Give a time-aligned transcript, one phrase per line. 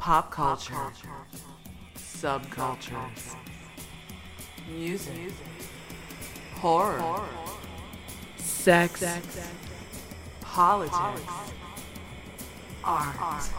[0.00, 0.72] Pop culture.
[1.94, 3.36] Subcultures.
[4.66, 5.30] Music.
[6.54, 7.20] Horror.
[8.38, 9.04] Sex.
[10.40, 10.96] Politics.
[12.82, 13.50] Art.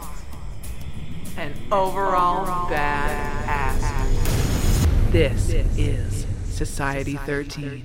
[1.37, 5.11] And overall bad ass.
[5.11, 7.83] This is Society 13.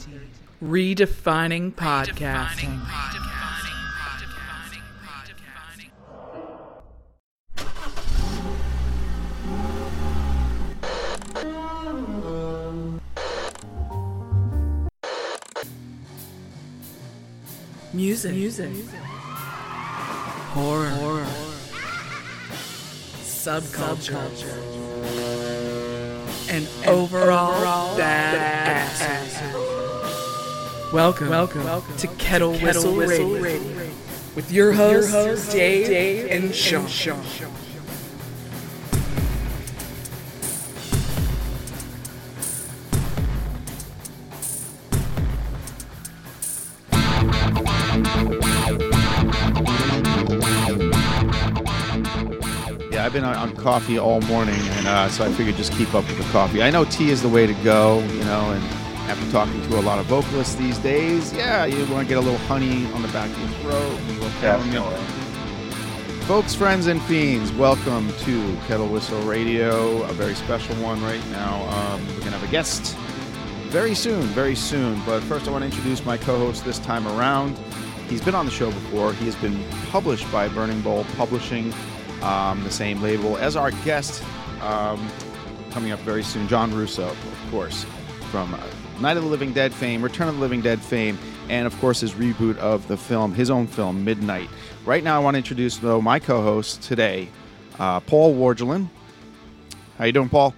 [0.64, 2.80] Redefining podcasting.
[17.96, 18.34] Music.
[18.34, 18.70] Music.
[20.52, 20.90] Horror.
[20.90, 21.26] Horror.
[23.22, 24.12] Subculture.
[26.50, 29.32] And, overall, bad,
[30.92, 33.90] Welcome, welcome, welcome to Kettle, Whistle, Radio, Radio,
[34.34, 36.86] with your hosts, hosts Dave, Dave, and Sean.
[36.86, 37.24] Sean.
[52.90, 55.92] Yeah, I've been on, on coffee all morning, and uh, so I figured just keep
[55.94, 56.62] up with the coffee.
[56.62, 58.64] I know tea is the way to go, you know, and
[59.10, 62.20] after talking to a lot of vocalists these days, yeah, you want to get a
[62.20, 64.90] little honey on the back of your throat, a little chamomile.
[66.26, 71.62] Folks, friends, and fiends, welcome to Kettle Whistle Radio, a very special one right now.
[71.70, 72.96] Um, we're going to have a guest
[73.68, 75.00] very soon, very soon.
[75.04, 77.56] But first, I want to introduce my co host this time around.
[78.08, 79.12] He's been on the show before.
[79.14, 81.74] He has been published by Burning Bulb Publishing,
[82.22, 84.22] um, the same label as our guest
[84.60, 85.10] um,
[85.70, 87.84] coming up very soon, John Russo, of course,
[88.30, 88.60] from uh,
[89.00, 91.18] Night of the Living Dead fame, Return of the Living Dead fame,
[91.48, 94.48] and of course his reboot of the film, his own film, Midnight.
[94.84, 97.28] Right now, I want to introduce though my co-host today,
[97.78, 98.88] uh, Paul Wargelin.
[99.98, 100.54] How you doing, Paul?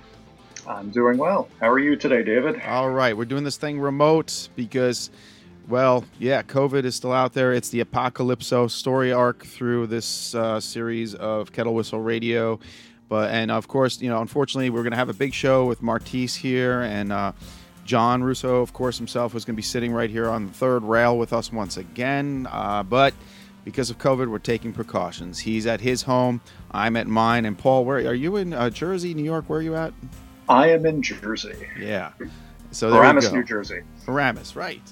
[0.67, 1.49] I'm doing well.
[1.61, 2.61] How are you today, David?
[2.67, 5.11] All right, we're doing this thing remote because,
[5.69, 7.53] well, yeah, COVID is still out there.
[7.53, 12.59] It's the Apocalypso story arc through this uh, series of Kettle Whistle Radio.
[13.09, 15.83] But and of course, you know, unfortunately, we're going to have a big show with
[15.83, 17.33] Martise here, and uh,
[17.85, 20.83] John Russo, of course, himself was going to be sitting right here on the third
[20.83, 22.47] rail with us once again.
[22.51, 23.15] Uh, but
[23.65, 25.39] because of COVID, we're taking precautions.
[25.39, 26.41] He's at his home,
[26.71, 27.45] I'm at mine.
[27.45, 29.47] And Paul, where are you in uh, Jersey, New York?
[29.49, 29.93] Where are you at?
[30.49, 31.67] I am in Jersey.
[31.79, 32.13] Yeah.
[32.71, 33.37] So there Paramus, you go.
[33.37, 33.81] New Jersey.
[34.05, 34.83] Paramus, right.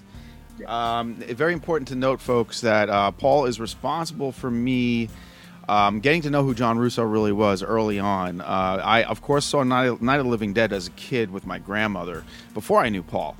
[0.64, 5.08] Um, very important to note, folks, that uh, Paul is responsible for me
[5.68, 8.40] um, getting to know who John Russo really was early on.
[8.40, 11.46] Uh, I, of course, saw Night, Night of the Living Dead as a kid with
[11.46, 12.24] my grandmother
[12.54, 13.36] before I knew Paul.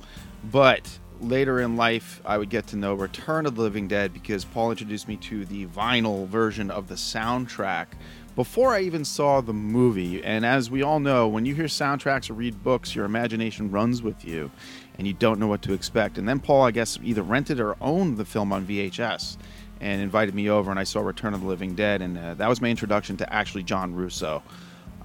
[0.51, 4.43] But later in life, I would get to know Return of the Living Dead because
[4.45, 7.87] Paul introduced me to the vinyl version of the soundtrack
[8.35, 10.23] before I even saw the movie.
[10.23, 14.03] And as we all know, when you hear soundtracks or read books, your imagination runs
[14.03, 14.51] with you
[14.97, 16.17] and you don't know what to expect.
[16.17, 19.37] And then Paul, I guess, either rented or owned the film on VHS
[19.79, 22.49] and invited me over, and I saw Return of the Living Dead, and uh, that
[22.49, 24.41] was my introduction to actually John Russo.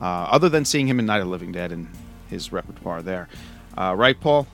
[0.00, 1.88] Uh, other than seeing him in Night of the Living Dead and
[2.28, 3.28] his repertoire there,
[3.76, 4.46] uh, right, Paul?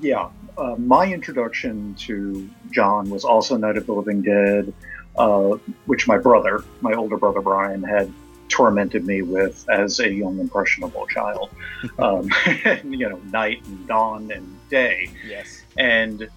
[0.00, 4.72] Yeah, uh, my introduction to John was also Night of the Living Dead,
[5.16, 5.56] uh,
[5.86, 8.12] which my brother, my older brother Brian, had
[8.58, 11.48] tormented me with as a young impressionable child.
[12.00, 12.28] um,
[12.84, 15.08] you know, night and dawn and day.
[15.24, 15.62] Yes.
[15.76, 16.28] And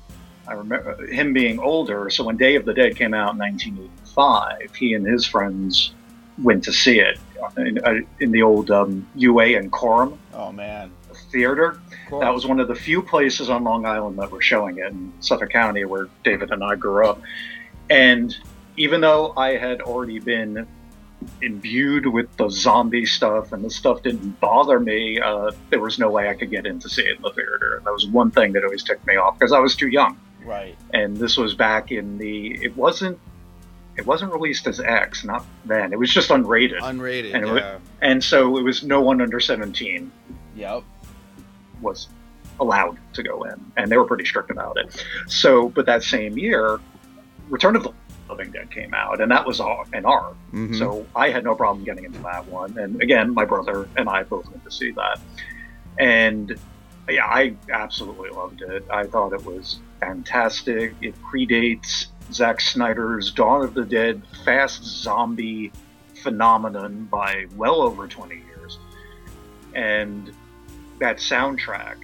[0.48, 2.12] I remember him being older.
[2.12, 5.94] So when Day of the Dead came out in 1985, he and his friends
[6.38, 7.18] went to see it
[7.58, 10.92] in, in the old um, UA and Coram Oh man.
[11.32, 11.82] theater.
[12.12, 15.12] That was one of the few places on Long Island that were showing it in
[15.22, 17.20] Suffolk County, where David and I grew up.
[17.90, 18.36] And
[18.78, 20.68] even though I had already been
[21.42, 26.10] imbued with the zombie stuff and the stuff didn't bother me, uh, there was no
[26.10, 27.76] way I could get in to see it in the theater.
[27.78, 30.20] And that was one thing that always ticked me off because I was too young.
[30.44, 30.76] Right.
[30.94, 32.56] And this was back in the.
[32.64, 33.20] It wasn't.
[33.98, 35.92] It wasn't released as X, not then.
[35.94, 36.80] It was just unrated.
[36.80, 37.36] Unrated.
[37.36, 37.54] And, yeah.
[37.74, 40.10] wa- and so it was no one under 17
[40.56, 40.84] Yep.
[41.82, 42.08] was
[42.62, 45.06] allowed to go in, and they were pretty strict about it.
[45.28, 46.80] So, but that same year,
[47.50, 47.92] Return of the
[48.32, 50.34] Living Dead came out, and that was an R.
[50.54, 50.78] Mhm.
[50.78, 52.78] So I had no problem getting into that one.
[52.78, 55.20] And again, my brother and I both went to see that,
[56.00, 56.58] and
[57.10, 58.86] yeah, I absolutely loved it.
[58.90, 60.96] I thought it was fantastic.
[61.02, 65.72] It predates Zack Snyder's Dawn of the Dead fast zombie
[66.16, 68.80] phenomenon by well over 20 years.
[69.74, 70.32] And
[71.00, 71.98] that soundtrack,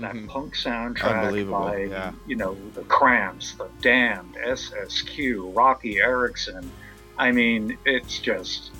[0.00, 0.28] that Mhm.
[0.28, 2.12] punk soundtrack by, yeah.
[2.26, 6.70] you know, the Cramps, the Damned, SSQ, Roky Erickson.
[7.18, 8.70] I mean, it's just,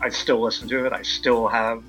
[0.00, 0.92] I still listen to it.
[0.92, 1.82] I still have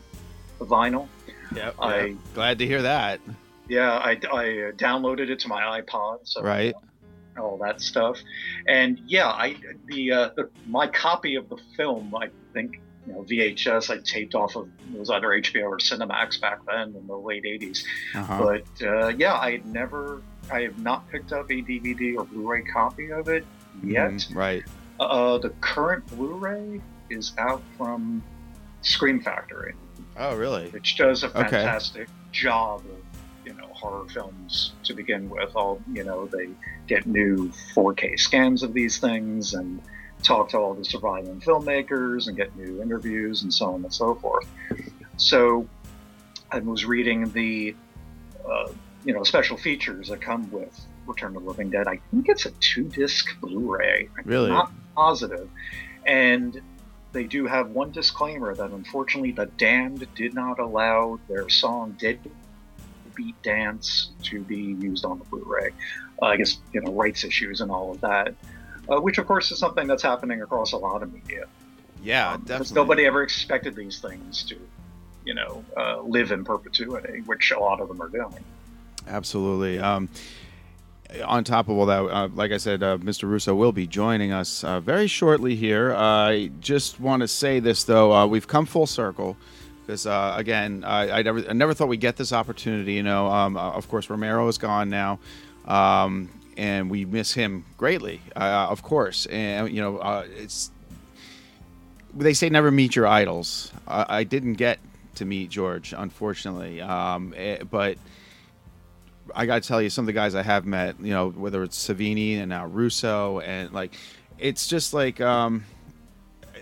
[0.59, 1.07] the vinyl.
[1.55, 1.75] Yep.
[1.79, 2.17] I- yep.
[2.33, 3.19] Glad to hear that.
[3.67, 6.19] Yeah, I, I downloaded it to my iPod.
[6.23, 6.73] So Right.
[7.37, 8.19] all that stuff.
[8.67, 13.23] And yeah, I the, uh, the my copy of the film, I think you know
[13.23, 17.15] VHS, I taped off of it was either HBO or Cinemax back then in the
[17.15, 17.83] late '80s.
[18.15, 18.43] Uh-huh.
[18.43, 20.21] But uh, yeah, I had never,
[20.51, 23.45] I have not picked up a DVD or Blu-ray copy of it
[23.83, 24.11] yet.
[24.11, 24.35] Mhm.
[24.35, 24.63] Right.
[24.99, 28.23] Uh, the current Blu-ray is out from
[28.81, 29.73] Scream Factory,
[30.17, 30.69] Oh, really?
[30.69, 31.39] which does a Okay.
[31.49, 35.55] fantastic job of you know horror films to begin with.
[35.55, 36.49] All you know, they
[36.87, 39.81] get new 4K scans of these things and
[40.23, 44.15] talk to all the surviving filmmakers and get new interviews and so on and so
[44.15, 44.47] forth.
[45.17, 45.67] So
[46.51, 47.75] I was reading the
[48.49, 48.71] uh,
[49.03, 51.87] you know special features that come with Return of the Living Dead.
[51.87, 54.09] I think it's a two disc Blu-ray.
[54.17, 54.49] I'm Really?
[54.49, 55.49] not positive,
[56.05, 56.59] and
[57.11, 62.19] they do have one disclaimer that unfortunately the Damned did not allow their song "Dead
[63.15, 65.69] Beat Dance" to be used on the Blu-ray.
[66.21, 68.33] Uh, I guess you know rights issues and all of that,
[68.89, 71.45] uh, which of course is something that's happening across a lot of media.
[72.03, 72.75] Yeah, Um, definitely.
[72.75, 74.55] Nobody ever expected these things to,
[75.25, 78.43] you know, uh, live in perpetuity, which a lot of them are doing.
[79.07, 79.79] Absolutely.
[79.79, 80.09] Um,
[81.23, 83.23] on top of all that, uh, like I said, uh, Mr.
[83.29, 85.93] Russo will be joining us uh, very shortly here.
[85.95, 88.11] I just want to say this, though.
[88.13, 89.37] Uh, we've come full circle
[89.85, 92.93] because, uh, again, I, I, never, I never thought we'd get this opportunity.
[92.93, 95.19] You know, um, uh, of course, Romero is gone now.
[95.65, 99.25] Um, and we miss him greatly, uh, of course.
[99.27, 100.71] And, you know, uh, it's
[102.13, 103.71] they say never meet your idols.
[103.87, 104.79] I, I didn't get
[105.15, 106.81] to meet George, unfortunately.
[106.81, 107.97] Um, eh, but
[109.33, 111.63] I got to tell you, some of the guys I have met, you know, whether
[111.63, 113.95] it's Savini and now Russo, and like,
[114.37, 115.65] it's just like, um,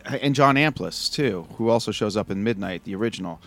[0.06, 3.39] and John Amplas too, who also shows up in Midnight, the original.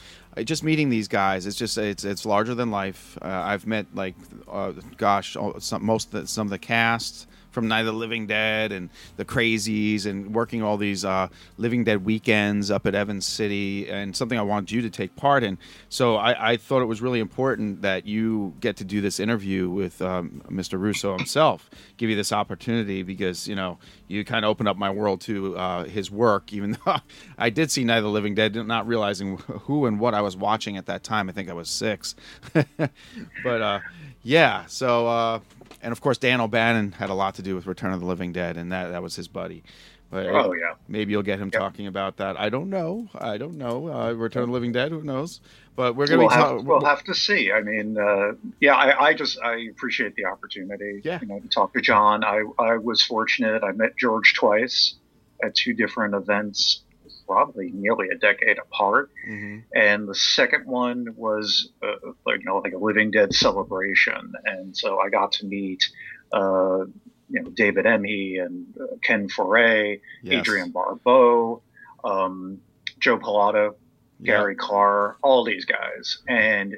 [0.44, 3.16] Just meeting these guys, it's just it's it's larger than life.
[3.22, 4.14] Uh, I've met like,
[4.50, 8.26] uh, gosh, some, most of the, some of the cast from Night of the Living
[8.26, 13.26] Dead and the Crazies, and working all these uh, Living Dead weekends up at Evans
[13.26, 15.56] City, and something I wanted you to take part in.
[15.88, 19.70] So I, I thought it was really important that you get to do this interview
[19.70, 20.78] with um, Mr.
[20.78, 24.90] Russo himself, give you this opportunity because you know you kind of opened up my
[24.90, 26.52] world to uh, his work.
[26.52, 26.96] Even though
[27.38, 30.36] I did see Night of the Living Dead, not realizing who and what I was
[30.36, 31.30] watching at that time.
[31.30, 32.16] I think I was six,
[32.52, 33.80] but uh,
[34.22, 34.66] yeah.
[34.66, 35.40] So uh,
[35.86, 38.32] and of course Dan O'Bannon had a lot to do with Return of the Living
[38.32, 39.62] Dead, and that that was his buddy.
[40.10, 40.74] But Oh yeah.
[40.88, 41.60] Maybe you'll get him Yep.
[41.60, 42.38] talking about that.
[42.38, 43.08] I don't know.
[43.14, 43.88] I don't know.
[43.92, 44.90] Uh, Return of the Living Dead.
[44.92, 45.40] Who knows?
[45.76, 46.64] But we're gonna We'll be have, talking.
[46.66, 47.52] we'll have to see.
[47.52, 51.00] I mean, uh, yeah, I, I just I appreciate the opportunity.
[51.04, 51.18] Yeah.
[51.22, 52.24] You know, to talk to John.
[52.24, 53.62] I I was fortunate.
[53.64, 54.94] I met George twice
[55.42, 56.82] at two different events,
[57.26, 59.10] probably nearly a decade apart.
[59.28, 59.64] Mhm.
[59.74, 61.86] and the second one was uh,
[62.24, 65.84] like you know like a Living Dead celebration, and so I got to meet
[66.32, 66.84] uh,
[67.28, 70.40] you know David Emge and uh, Ken Foree, Yes.
[70.40, 71.62] Adrienne Barbeau,
[72.04, 72.60] um,
[73.00, 73.74] Joe Pilato,
[74.20, 74.36] Yeah.
[74.38, 76.76] Gary Carr, all these guys, and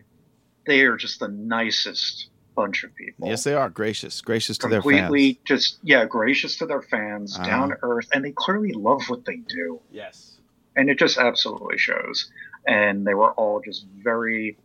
[0.67, 3.28] they are just the nicest bunch of people.
[3.28, 5.00] Yes, they are gracious, gracious to their fans.
[5.02, 7.47] completely just yeah gracious to their fans, Uh-huh.
[7.49, 10.38] down to earth, and they clearly love what they do Yes.
[10.78, 12.30] And it just absolutely shows.
[12.66, 14.56] And they were all just very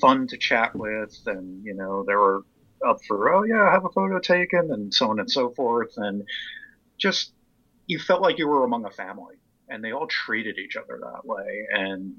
[0.00, 2.44] fun to chat with, and you know they were
[2.86, 6.24] up for oh yeah, have a photo taken, and so on and so forth, and
[6.98, 7.32] just
[7.86, 9.36] you felt like you were among a family,
[9.68, 11.66] and they all treated each other that way.
[11.72, 12.14] And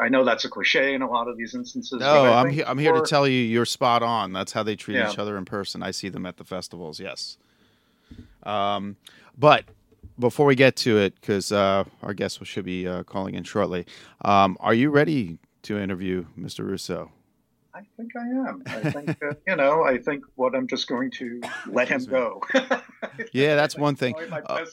[0.00, 1.98] I know that's a cliche in a lot of these instances.
[2.00, 2.64] No, I'm here.
[2.66, 4.32] I'm here to tell you, you're spot on.
[4.32, 5.10] That's how they treat Yeah.
[5.10, 5.82] each other in person.
[5.82, 7.00] I see them at the festivals.
[7.00, 7.38] Yes.
[8.44, 8.96] Um,
[9.36, 9.64] but
[10.18, 13.86] before we get to it, because uh, our guest should be uh, calling in shortly,
[14.22, 16.64] um, are you ready to interview Mr.
[16.66, 17.12] Russo?
[17.78, 18.62] I think I am.
[18.66, 19.84] I think uh, you know.
[19.84, 22.42] I think what I'm just going to let him go.
[23.32, 24.16] yeah, that's one thing.
[24.46, 24.64] Uh,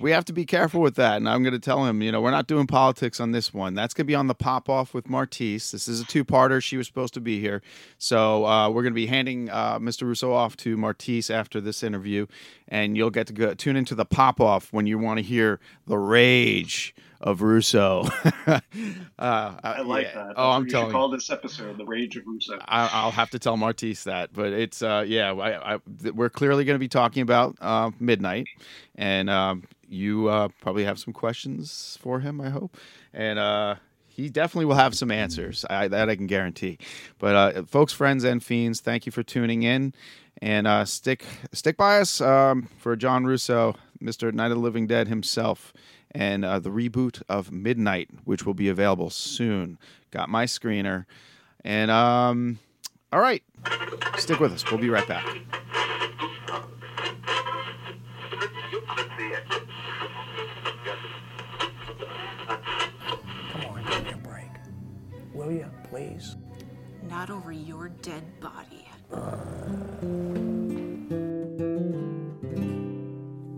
[0.00, 2.02] we have to be careful with that, and I'm going to tell him.
[2.02, 3.74] You know, we're not doing politics on this one.
[3.74, 5.70] That's going to be on the pop off with Martise.
[5.70, 6.60] This is a two parter.
[6.60, 7.62] She was supposed to be here,
[7.98, 10.02] so uh, we're going to be handing uh, Mr.
[10.02, 12.26] Russo off to Martise after this interview,
[12.72, 15.60] and you'll get to go tune into the pop off when you want to hear
[15.86, 18.08] the rage of Russo.
[18.46, 18.60] uh,
[19.18, 20.14] I like yeah.
[20.14, 20.26] that.
[20.28, 20.92] That's oh, I'm telling you.
[20.92, 24.54] Call this episode "The Rage of Russo." I, will have to tell Martise that, but
[24.54, 25.32] it's uh, yeah.
[25.34, 25.78] I, I,
[26.14, 28.46] we're clearly going to be talking about uh, midnight,
[28.96, 32.40] and um, you uh, probably have some questions for him.
[32.40, 32.74] I hope,
[33.12, 33.74] and uh,
[34.06, 35.66] he definitely will have some answers.
[35.68, 36.78] I, that I can guarantee.
[37.18, 39.94] But uh, folks, friends, and fiends, thank you for tuning in,
[40.42, 44.86] and uh, stick stick by us um, for John Russo, Mister Night of the Living
[44.86, 45.72] Dead himself
[46.10, 49.78] and uh, the reboot of Midnight, which will be available soon.
[50.10, 51.06] Got my screener.
[51.64, 52.58] And um,
[53.12, 53.42] all right,
[54.18, 54.68] stick with us.
[54.70, 55.24] We'll be right back.
[63.52, 64.50] Come on, give me a break.
[65.32, 66.36] Will you, please?
[67.08, 68.88] Not over your dead body.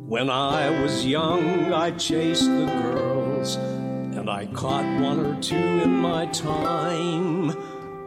[0.06, 5.90] When I was young, I chased the girls, and I caught one or two in
[5.90, 7.52] my time.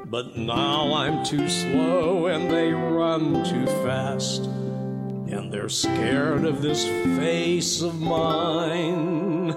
[0.05, 6.85] But now I'm too slow, and they run too fast, and they're scared of this
[7.19, 9.53] face of mine.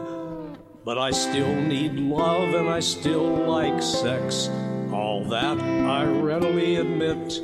[0.84, 4.50] But I still need love, and I still like sex.
[4.92, 7.40] All that I readily admit.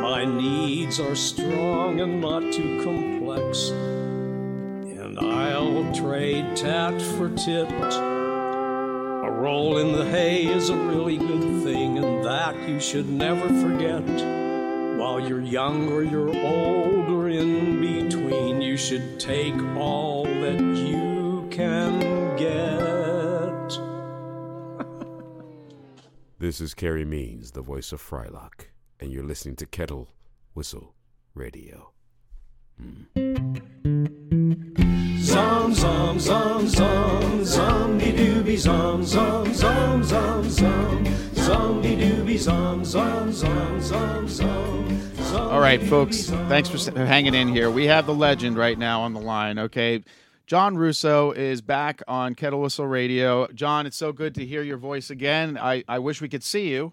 [0.00, 3.70] My needs are strong and not too complex.
[3.70, 7.70] And I'll trade tat for tit.
[7.70, 13.46] A roll in the hay is a really good thing, and that you should never
[13.60, 14.02] forget.
[14.98, 21.46] While you're young or you're old or in between, you should take all that you
[21.50, 22.00] can
[22.36, 23.78] get.
[26.38, 28.66] this is Carey Means, the voice of Frylock,
[29.00, 30.08] and you're listening to Kettle
[30.54, 30.94] Whistle
[31.34, 31.92] Radio.
[32.76, 33.04] Hmm.
[35.18, 41.04] Zom, zom, zom, zom, zombie dooby, zom, zom, zom, zom, zom,
[41.34, 45.00] zombie dooby, zom, zom, zom, zom, zom.
[45.34, 47.70] All right, folks, thanks for hanging in here.
[47.70, 50.02] We have the legend right now on the line, okay?
[50.46, 53.46] John Russo is back on Kettle Whistle Radio.
[53.54, 55.56] John, it's so good to hear your voice again.
[55.56, 56.92] I, I wish we could see you.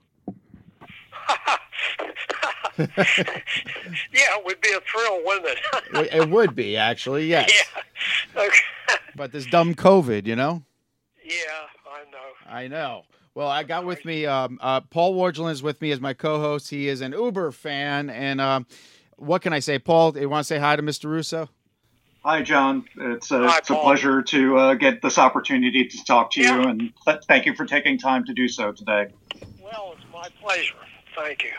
[2.78, 5.58] yeah, it would be a thrill, wouldn't
[5.96, 6.14] it?
[6.14, 7.52] it would be, actually, yes.
[8.36, 8.44] Yeah.
[8.44, 9.00] Okay.
[9.16, 10.64] but this dumb COVID, you know?
[11.24, 11.34] Yeah,
[11.90, 12.54] I know.
[12.54, 13.04] I know.
[13.34, 16.70] Well, I got with me um, uh, Paul Wardlin is with me as my co-host.
[16.70, 18.66] He is an Uber fan, and um,
[19.18, 20.14] what can I say, Paul?
[20.14, 21.06] Do you want to say hi to Mr.
[21.06, 21.50] Russo?
[22.24, 22.86] Hi, John.
[22.98, 26.56] It's a, hi, it's a pleasure to uh, get this opportunity to talk to yeah.
[26.56, 29.08] you, and th- thank you for taking time to do so today.
[29.62, 30.76] Well, it's my pleasure.
[31.16, 31.52] Thank you.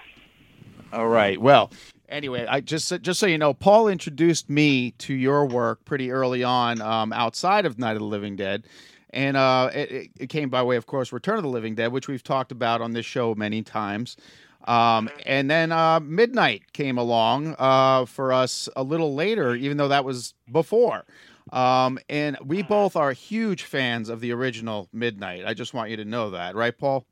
[0.93, 1.41] All right.
[1.41, 1.71] Well,
[2.09, 6.43] anyway, I just just so you know, Paul introduced me to your work pretty early
[6.43, 8.65] on, um, outside of Night of the Living Dead,
[9.11, 12.09] and uh, it, it, came by way, of course, Return of the Living Dead, which
[12.09, 14.17] we've talked about on this show many times.
[14.65, 19.89] Um, and then uh, Midnight came along uh, for us a little later, even though
[19.89, 21.05] that was before.
[21.53, 25.45] Um, and we both are huge fans of the original Midnight.
[25.47, 27.07] I just want you to know that, right, Paul?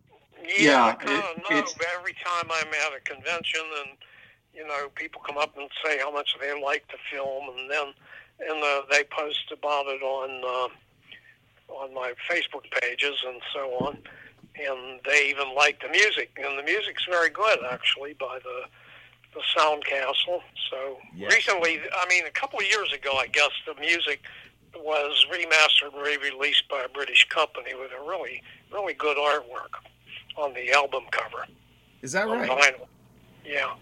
[0.46, 1.64] Yeah, yeah I kind of know.
[1.98, 3.96] Every time I'm at a convention and
[4.54, 7.92] you know people come up and say how much they like the film, and then
[8.48, 13.98] and uh, they post about it on uh, on my Facebook pages and so on,
[14.56, 18.64] and they even like the music, and the music's very good actually by the
[19.34, 20.42] the Sound Castle.
[20.70, 21.32] So yes.
[21.32, 24.22] recently, I mean, a couple of years ago, I guess the music
[24.74, 29.80] was remastered and re-released by a British company with a really, really good artwork
[30.36, 31.46] on the album cover.
[32.02, 32.48] Is that right?
[32.48, 32.86] Vinyl.
[33.44, 33.74] Yeah,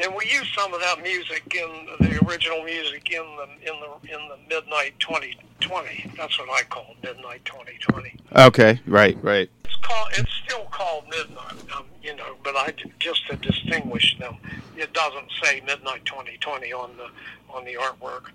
[0.00, 4.14] and we used some of that music in the original music in the in the
[4.14, 6.12] in the Midnight 2020.
[6.16, 8.14] That's what I call Midnight 2020.
[8.36, 9.48] Okay, right, right.
[9.64, 10.08] It's called.
[10.12, 14.36] It's still called Midnight, um, you know, but I just to distinguish them,
[14.76, 17.08] it doesn't say Midnight 2020 on the
[17.52, 18.30] on the artwork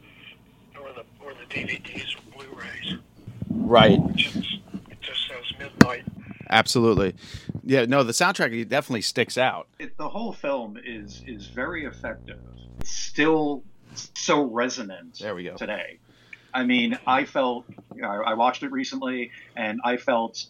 [0.81, 2.97] or the or the DVDs or Blu-rays.
[3.49, 3.99] Right.
[4.09, 4.53] It just,
[4.89, 6.05] it just says Midnight
[6.51, 7.15] Absolutely.
[7.63, 9.67] Yeah, no, the soundtrack definitely sticks out.
[9.79, 12.39] It, the whole film is is very effective.
[12.81, 13.63] It's still
[13.95, 15.55] so resonant there we go.
[15.55, 15.97] today.
[16.53, 17.65] I mean, I felt,
[17.95, 20.45] you know, I watched it recently and I felt,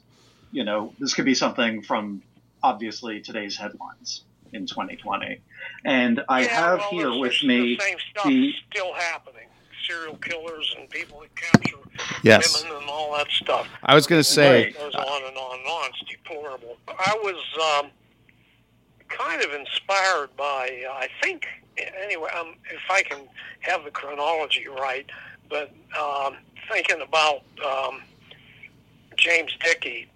[0.51, 2.23] you know, this could be something from
[2.63, 5.41] obviously today's headlines in 2020.
[5.85, 9.47] And I yeah, have well, here with the me same stuff the still happening.
[9.87, 11.77] Serial killers and people that capture
[12.23, 12.63] Yes.
[12.63, 13.67] women and all that stuff.
[13.83, 15.89] I was gonna say- it goes on and on and on.
[15.89, 16.77] It's deplorable.
[16.87, 17.91] I was um,
[19.09, 21.45] kind of inspired by, uh, I think,
[21.77, 23.27] anyway, um, if I can
[23.61, 25.09] have the chronology right,
[25.49, 26.37] but um,
[26.71, 28.01] thinking about um,
[29.17, 30.07] James Dickey,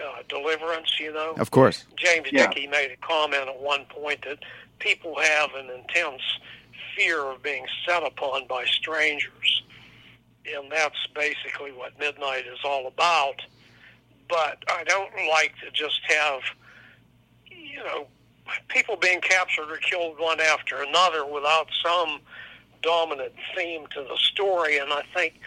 [0.00, 1.34] uh, Deliverance, you know.
[1.38, 1.84] Of course.
[1.96, 2.46] James Yeah.
[2.48, 4.38] Dickey made a comment at one point that
[4.78, 6.22] people have an intense
[6.96, 9.62] fear of being set upon by strangers.
[10.54, 13.40] And that's basically what Midnight is all about.
[14.28, 16.40] But I don't like to just have,
[17.50, 18.06] you know,
[18.68, 22.20] people being captured or killed one after another without some
[22.82, 24.78] dominant theme to the story.
[24.78, 25.40] And I think,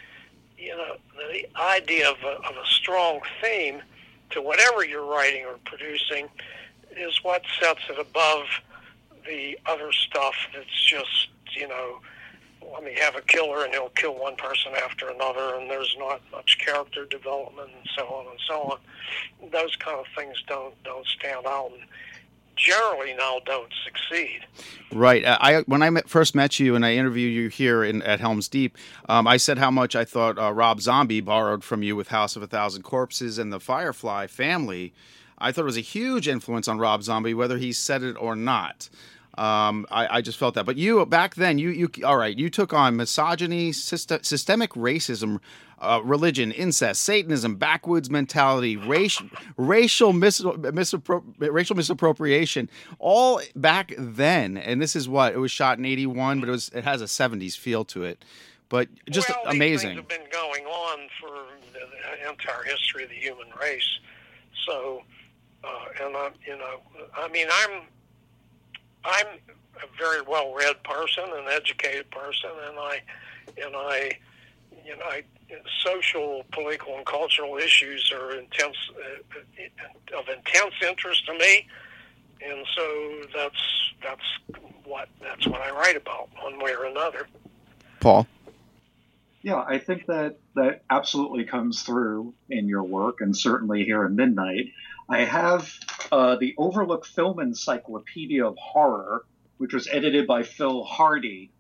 [0.58, 3.82] you know, the idea of a, of a strong theme
[4.32, 6.28] to whatever you're writing or producing
[6.96, 8.46] is what sets it above
[9.26, 12.00] the other stuff that's just, you know,
[12.74, 16.22] let me have a killer and he'll kill one person after another and there's not
[16.32, 19.50] much character development and so on and so on.
[19.52, 21.88] Those kind of things don't don't stand out and
[22.58, 24.42] generally now don't succeed.
[24.92, 25.24] Right.
[25.24, 28.20] Uh, I when I met, first met you and I interviewed you here in at
[28.20, 31.96] Helm's Deep, um, I said how much I thought uh, Rob Zombie borrowed from you
[31.96, 34.94] with House of a Thousand Corpses and the Firefly family.
[35.38, 38.36] I thought it was a huge influence on Rob Zombie, whether he said it or
[38.36, 38.90] not.
[39.38, 40.66] Um, I, I just felt that.
[40.66, 42.38] But you back then, you you all right?
[42.38, 45.40] You took on misogyny, syst- systemic racism,
[45.80, 49.28] uh, religion, incest, Satanism, backwoods mentality, racial
[49.58, 54.58] racial mis- misappro- racial misappropriation, all back then.
[54.58, 57.06] And this is what it was shot in '81, but it was it has a
[57.06, 58.24] '70s feel to it.
[58.70, 59.96] But just well, amazing.
[59.96, 61.30] Have been going on for
[61.74, 64.00] the, entire history of the human race.
[64.66, 65.04] So,
[65.64, 66.82] uh, and I'm, you know,
[67.16, 67.84] I mean, I'm,
[69.06, 69.28] I'm
[69.78, 73.02] a very well-read person, an educated person, and I,
[73.64, 74.18] and I,
[74.86, 75.24] you know, I,
[75.86, 81.68] social, political, and cultural issues are intense, uh, of intense interest to me,
[82.46, 83.64] and so that's
[84.04, 87.28] that's what that's what I write about, one way or another.
[88.00, 88.28] Paul.
[89.42, 94.16] Yeah, I think that that absolutely comes through in your work, and certainly here in
[94.16, 94.72] Midnight.
[95.10, 95.72] I have
[96.12, 99.26] uh, the Overlook Film Encyclopedia of Horror,
[99.58, 101.52] which was edited by Phil Hardy,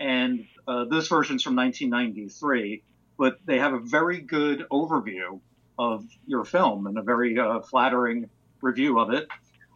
[0.00, 2.82] and uh, this version's from 1993.
[3.18, 5.40] But they have a very good overview
[5.78, 8.30] of your film and a very uh, flattering
[8.62, 9.28] review of it.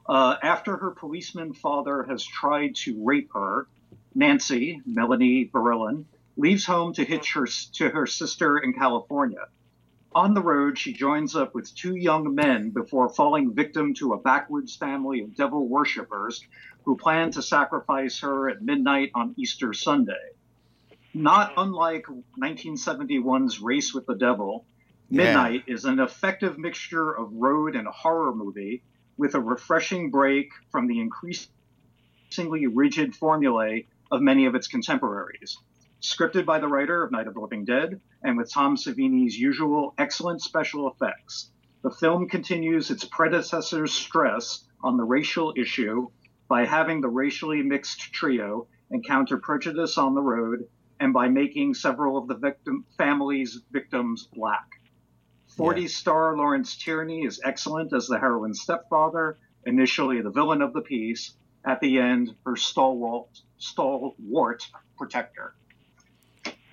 [0.09, 3.69] Uh, after her policeman father has tried to rape her,
[4.15, 6.07] Nancy, Melanie Verlin,
[6.39, 9.49] leaves home to hitch her to her sister in California.
[10.15, 14.19] On the road, she joins up with two young men before falling victim to a
[14.21, 16.43] backwoods family of devil worshippers
[16.85, 20.33] who plan to sacrifice her at midnight on Easter Sunday.
[21.13, 22.07] Not unlike
[22.41, 24.65] 1971's Race with the Devil,
[25.11, 25.25] Yeah.
[25.25, 28.83] Midnight is an effective mixture of road and horror movie
[29.17, 35.59] with a refreshing break from the increasingly rigid formulae of many of its contemporaries.
[36.01, 39.95] Scripted by the writer of Night of the Living Dead and with Tom Savini's usual
[39.99, 41.51] excellent special effects,
[41.83, 46.09] the film continues its predecessor's stress on the racial issue
[46.47, 50.69] by having the racially mixed trio encounter prejudice on the road
[51.01, 54.69] and by making several of the victim families' victims black.
[55.57, 60.83] 40 star Lawrence Tierney is excellent as the heroine's stepfather, initially the villain of the
[60.83, 61.35] piece,
[61.65, 64.65] at the end, her stalwart, stalwart
[64.97, 65.57] protector.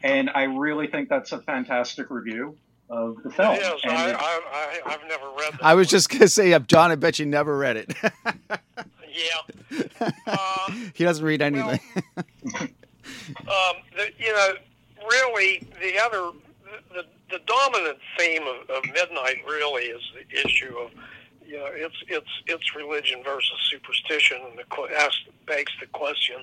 [0.05, 2.55] And I really think that's a fantastic review
[2.91, 3.55] of the film.
[3.55, 3.81] It is.
[3.83, 4.41] And I, it- I,
[4.85, 5.63] I, I've never read that.
[5.63, 6.91] I was just gonna say, John.
[6.91, 7.93] I bet you never read it.
[9.15, 9.87] Yeah.
[10.27, 11.79] Uh, he doesn't read anything.
[12.17, 14.53] um, the, you know,
[15.09, 16.31] really, the other,
[16.65, 20.91] the, the, the dominant theme of, of Midnight really is the issue of,
[21.45, 26.37] you know, it's it's it's religion versus superstition, and the asks, begs the question: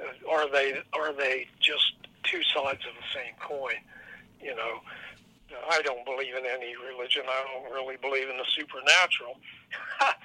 [0.00, 3.76] uh, Are they are they just two sides of the same coin?
[4.40, 4.80] You know,
[5.70, 7.22] I don't believe in any religion.
[7.28, 9.38] I don't really believe in the supernatural.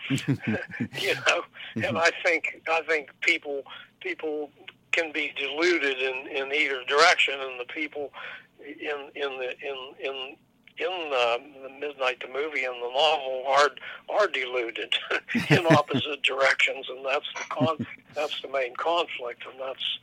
[1.01, 3.63] you know, and I think I think people
[3.99, 4.51] people
[4.91, 8.11] can be deluded in, in either direction, and the people
[8.59, 10.35] in in the in in
[10.79, 13.69] in the, the Midnight the movie and the novel are
[14.09, 14.93] are deluded
[15.49, 19.99] in opposite directions, and that's the con that's the main conflict, and that's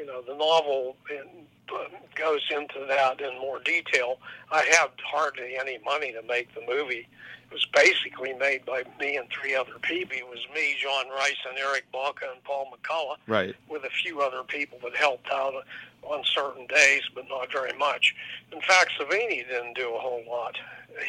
[0.00, 1.26] you know, the novel in,
[1.74, 4.18] uh, goes into that in more detail.
[4.50, 7.06] I had hardly any money to make the movie.
[7.50, 10.16] It was basically made by me and three other people.
[10.16, 13.56] It was me, John Rice, and Eric Baca and Paul McCullough, Right.
[13.68, 15.54] with a few other people that helped out
[16.02, 18.14] on certain days, but not very much.
[18.52, 20.56] In fact, Savini didn't do a whole lot.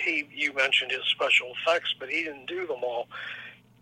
[0.04, 3.08] He, you mentioned his special effects, but he didn't do them all.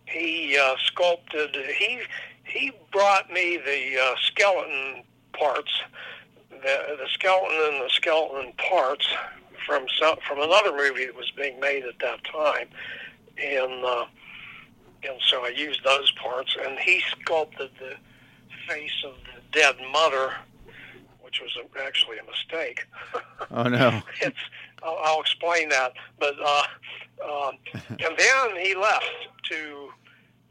[0.06, 1.56] He uh, sculpted.
[1.78, 2.00] He
[2.44, 5.72] he brought me the uh, skeleton parts,
[6.50, 9.08] the the skeleton and the skeleton parts
[9.66, 12.68] from some, from another movie that was being made at that time,
[13.42, 14.06] and uh,
[15.04, 16.56] and so I used those parts.
[16.66, 17.96] And he sculpted the
[18.68, 20.34] face of the dead mother,
[21.22, 22.86] which was a, actually a mistake.
[23.52, 24.02] Oh no.
[24.22, 24.38] it's
[24.84, 25.94] I'll, I'll explain that.
[26.20, 26.64] But uh,
[27.24, 27.54] um,
[27.90, 29.10] and then he left
[29.46, 29.90] to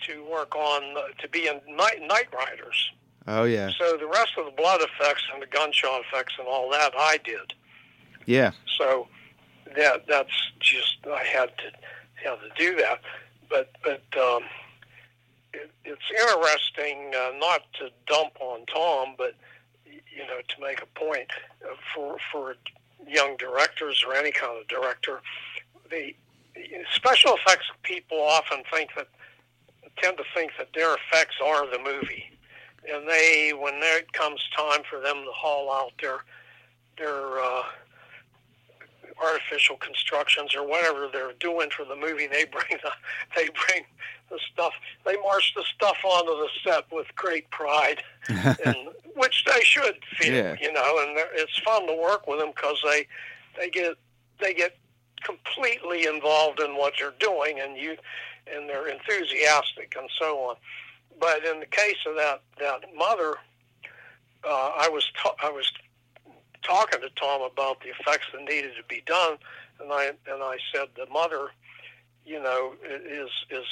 [0.07, 2.91] to work on to be in Night, Knightriders.
[3.29, 3.71] Oh yeah.
[3.79, 7.19] So the rest of the blood effects and the gunshot effects and all that I
[7.19, 7.53] did.
[8.29, 8.51] Yeah.
[8.77, 9.09] So
[9.75, 11.73] that that's just I had to
[12.23, 13.01] had to do that.
[13.49, 14.43] But but um,
[15.55, 19.35] it, it's interesting uh, not to dump on Tom, but
[19.87, 21.29] you know to make a point
[21.65, 22.55] uh, for for
[23.07, 25.23] young directors or any kind of director,
[25.91, 26.15] the
[26.95, 29.09] special effects people often think that
[30.03, 32.31] tend to think that their effects are the movie,
[32.93, 36.19] and they when it comes time for them to haul out their
[36.99, 37.63] their uh,
[39.25, 42.91] artificial constructions or whatever they're doing for the movie, they bring the
[43.37, 43.85] they bring
[44.31, 44.73] the stuff.
[45.07, 48.77] They march the stuff onto the set with great pride, and
[49.17, 50.57] which they should feel, Yeah.
[50.61, 50.99] you know.
[51.07, 53.07] And it's fun to work with them because they
[53.59, 53.97] they get
[54.41, 54.77] they get
[55.23, 57.97] completely involved in what they're doing, and you
[58.53, 60.57] and they're enthusiastic and so on.
[61.21, 63.35] But in the case of that that mother,
[64.45, 65.71] uh, I was ta- I was
[66.69, 69.39] talking to Tom about the effects that needed to be done,
[69.81, 71.49] and I and I said the mother,
[72.25, 73.67] you know, is is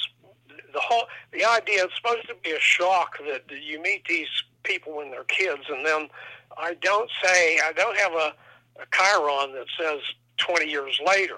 [0.73, 1.85] the whole the idea.
[1.85, 4.27] It's supposed to be a shock that you meet these
[4.63, 6.09] people when they're kids, and then
[6.57, 8.33] I don't say I don't have a,
[8.81, 10.01] a Chiron that says
[10.37, 11.37] 20 years later.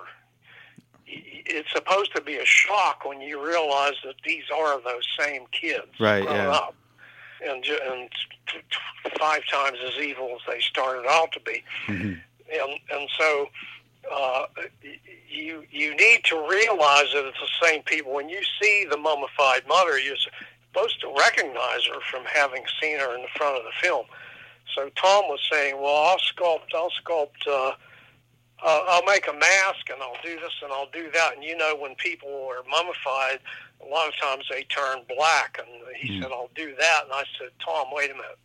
[1.12, 5.88] It's supposed to be a shock when you realize that these are those same kids
[6.00, 6.52] Right, grown yeah.
[6.52, 6.76] up
[7.46, 8.10] and and
[8.48, 12.22] t- t- five times as evil as they started out to be Mhm.
[12.52, 13.50] and and so
[14.12, 14.46] uh,
[15.30, 18.14] you you need to realize that it's the same people.
[18.14, 20.16] When you see the mummified mother, you're
[20.72, 24.06] supposed to recognize her from having seen her in the front of the film.
[24.76, 27.76] So Tom was saying, "Well, I'll sculpt, I'll sculpt, uh,
[28.64, 31.58] uh, I'll make a mask, and I'll do this, and I'll do that." And you
[31.58, 33.40] know, when people are mummified,
[33.82, 35.60] a lot of times they turn black.
[35.60, 38.40] And he said, "I'll do that." And I said, "Tom, wait a minute."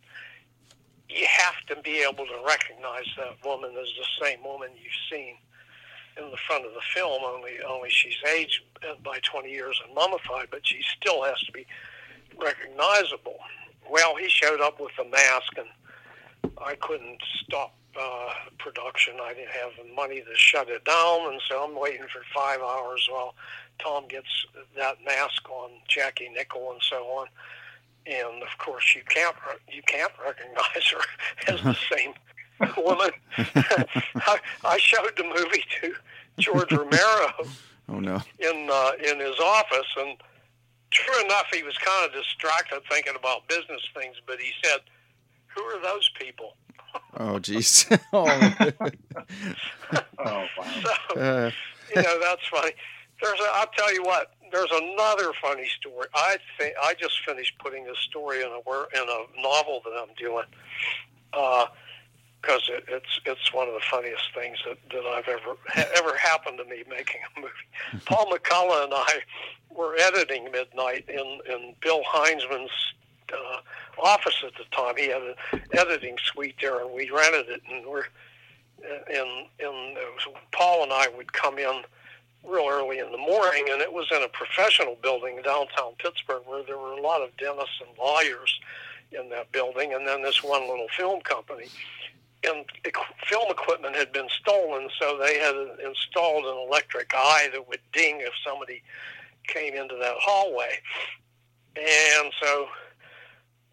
[1.09, 5.35] you have to be able to recognize that woman as the same woman you've seen
[6.17, 7.21] in the front of the film.
[7.23, 8.61] Only, only she's aged
[9.03, 11.65] by 20 years and mummified, but she still has to be
[12.37, 13.37] recognizable.
[13.89, 19.15] Well, he showed up with a mask, and I couldn't stop uh, production.
[19.21, 22.59] I didn't have the money to shut it down, and so I'm waiting for five
[22.61, 23.35] hours while
[23.79, 24.27] Tom gets
[24.77, 27.27] that mask on Jackie Nickel and so on
[28.07, 29.35] and of course you can't
[29.71, 31.01] you can't recognize her
[31.53, 32.13] as the same
[32.77, 33.11] woman.
[33.37, 35.93] I, I showed the movie to
[36.39, 37.33] George Romero
[37.89, 38.21] Oh no.
[38.39, 40.17] in uh, in his office, and
[40.91, 44.15] true enough, he was kind of distracted thinking about business things.
[44.25, 44.79] But he said,
[45.55, 46.55] "Who are those people?"
[47.17, 47.85] Oh jeez.
[48.13, 48.89] oh.
[50.19, 50.83] Oh wow.
[51.13, 51.51] So Uh,
[51.95, 52.71] you know that's funny.
[53.21, 54.33] There's a, I'll tell you what.
[54.51, 56.07] There's another funny story.
[56.13, 59.91] I think I just finished putting this story in a wor- in a novel that
[59.91, 60.45] I'm doing
[61.31, 66.17] because it, it's it's one of the funniest things that, that I've ever ha- ever
[66.17, 68.03] happened to me making a movie.
[68.05, 69.19] Paul McCullough and I
[69.69, 72.71] were editing Midnight in in Bill Hinzman's
[73.33, 74.95] uh, office at the time.
[74.97, 78.05] He had an editing suite there, and we rented it, and we're
[78.83, 81.83] and and it was, Paul and I would come in
[82.43, 86.63] real early in the morning, and it was in a professional building downtown Pittsburgh where
[86.63, 88.59] there were a lot of dentists and lawyers
[89.11, 91.65] in that building, and then this one little film company.
[92.43, 92.65] And
[93.27, 98.19] film equipment had been stolen, so they had installed an electric eye that would ding
[98.19, 98.83] if somebody
[99.47, 100.79] came into that hallway.
[101.75, 102.67] And so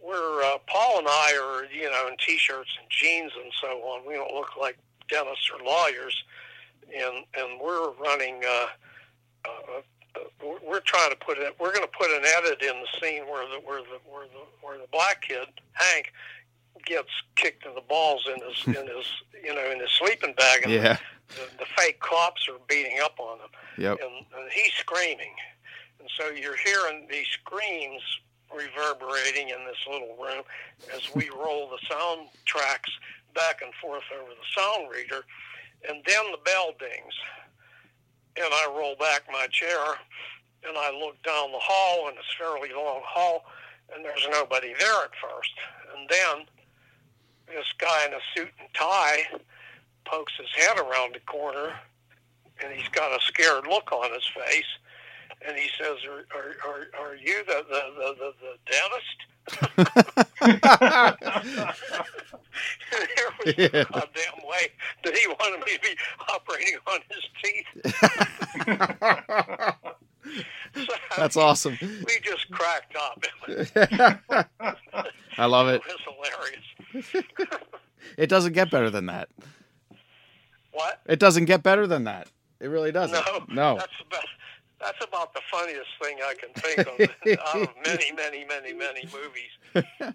[0.02, 4.06] we're uh, Paul and I are you know in t-shirts and jeans and so on.
[4.06, 4.76] We don't look like
[5.08, 6.22] dentists or lawyers,
[6.94, 8.42] and and we're running.
[8.44, 8.66] Uh,
[9.44, 9.48] uh,
[10.14, 10.20] uh,
[10.62, 11.54] we're- trying to put it.
[11.58, 14.44] We're going to put an edit in the scene where the where the where the
[14.60, 16.12] where the black kid Hank
[16.84, 19.06] gets kicked in the balls in his in his
[19.44, 20.96] you know in his sleeping bag, and Yeah.
[21.28, 23.98] the, the fake cops are beating up on him, Yep.
[24.02, 25.34] and, and he's screaming,
[26.00, 28.02] and so you're hearing these screams
[28.54, 30.42] reverberating in this little room
[30.94, 32.90] as we roll the sound tracks
[33.34, 35.24] back and forth over the sound reader,
[35.88, 37.14] and then the bell dings,
[38.36, 39.96] and I roll back my chair,
[40.66, 43.44] and I look down the hall, and it's a fairly long hall,
[43.94, 45.52] and there's nobody there at first,
[45.96, 46.46] and then
[47.48, 49.24] this guy in a suit and tie
[50.04, 51.74] pokes his head around the corner,
[52.62, 54.64] and he's got a scared look on his face,
[55.46, 59.18] and he says, "Are are are, are you the the the, the, the dentist?"
[62.90, 63.68] there was Yeah.
[63.72, 64.64] no goddamn way
[65.04, 65.96] that he wanted me to be
[66.28, 67.66] operating on his teeth.
[70.74, 71.76] So, That's awesome.
[71.82, 73.24] We just cracked up.
[75.36, 75.82] I love it.
[75.84, 76.00] It was
[77.02, 77.24] hilarious.
[78.16, 79.28] It doesn't get better than that.
[80.70, 81.00] What?
[81.06, 82.28] It doesn't get better than that.
[82.60, 83.12] It really doesn't.
[83.26, 83.74] No, No.
[83.78, 84.24] That's about
[84.82, 89.06] that's about the funniest thing I can think of out of many, many, many, many
[89.12, 90.14] movies.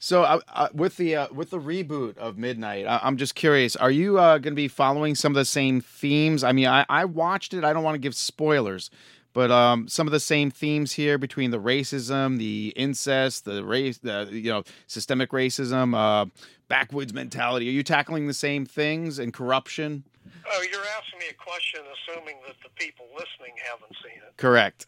[0.00, 3.74] So, uh, uh, with the uh, with the reboot of Midnight, I- I'm just curious:
[3.76, 6.44] Are you uh, going to be following some of the same themes?
[6.44, 7.64] I mean, I, I watched it.
[7.64, 8.90] I don't want to give spoilers,
[9.32, 13.98] but um, some of the same themes here between the racism, the incest, the race,
[13.98, 16.26] the you know, systemic racism, uh,
[16.68, 17.68] backwoods mentality.
[17.68, 20.04] Are you tackling the same things and corruption?
[20.52, 24.36] Oh, you're asking me a question, assuming that the people listening haven't seen it.
[24.36, 24.86] Correct.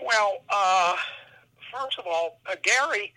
[0.00, 0.96] Well, uh,
[1.72, 3.14] first of all, uh, Gary,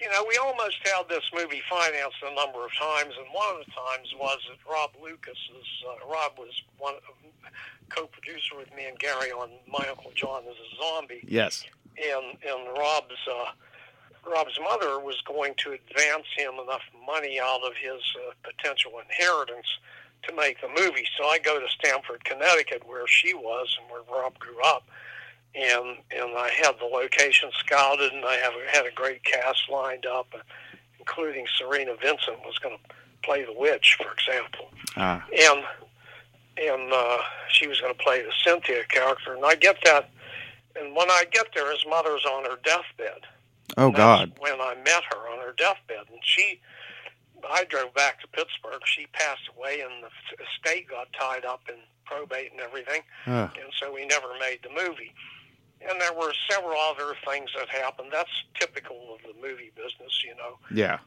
[0.00, 3.64] you know, we almost had this movie financed a number of times, and one of
[3.64, 6.94] the times was that Rob Lucas is uh, Rob was one
[7.88, 11.64] co-producer with me and Gary on My Uncle John is a Zombie, Yes.
[11.96, 13.52] and and Rob's uh,
[14.30, 19.66] Rob's mother was going to advance him enough money out of his uh, potential inheritance
[20.28, 21.06] to make the movie.
[21.18, 24.84] So I go to Stamford, Connecticut, where she was and where Rob grew up,
[25.54, 30.06] and and I had the location scouted, and I have had a great cast lined
[30.06, 30.34] up,
[30.98, 35.24] including Serena Vincent was going to play the witch, for example Ah.
[35.32, 35.64] and
[36.58, 37.18] and uh,
[37.50, 39.34] she was going to play the Cynthia character.
[39.34, 40.08] And I get that,
[40.74, 43.20] and when I get there, his mother's on her deathbed.
[43.76, 44.32] Oh And God.
[44.38, 46.60] When I met her on her deathbed, and she,
[47.48, 48.80] I drove back to Pittsburgh.
[48.84, 53.50] She passed away, and the estate got tied up in probate and everything, Ugh.
[53.60, 55.12] and so we never made the movie.
[55.88, 58.08] And there were several other things that happened.
[58.12, 60.98] That's typical of the movie business, you know Yeah.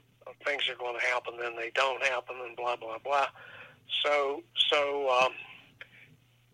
[0.45, 3.27] things are going to happen, then they don't happen, and blah blah blah.
[4.03, 5.31] So so um,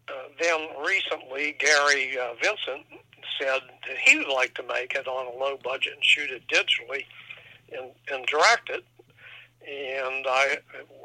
[0.07, 2.85] uh, then recently, Gary uh, Vincent
[3.39, 6.47] said that he would like to make it on a low budget and shoot it
[6.47, 7.05] digitally,
[7.71, 8.83] and and direct it.
[9.67, 10.57] And I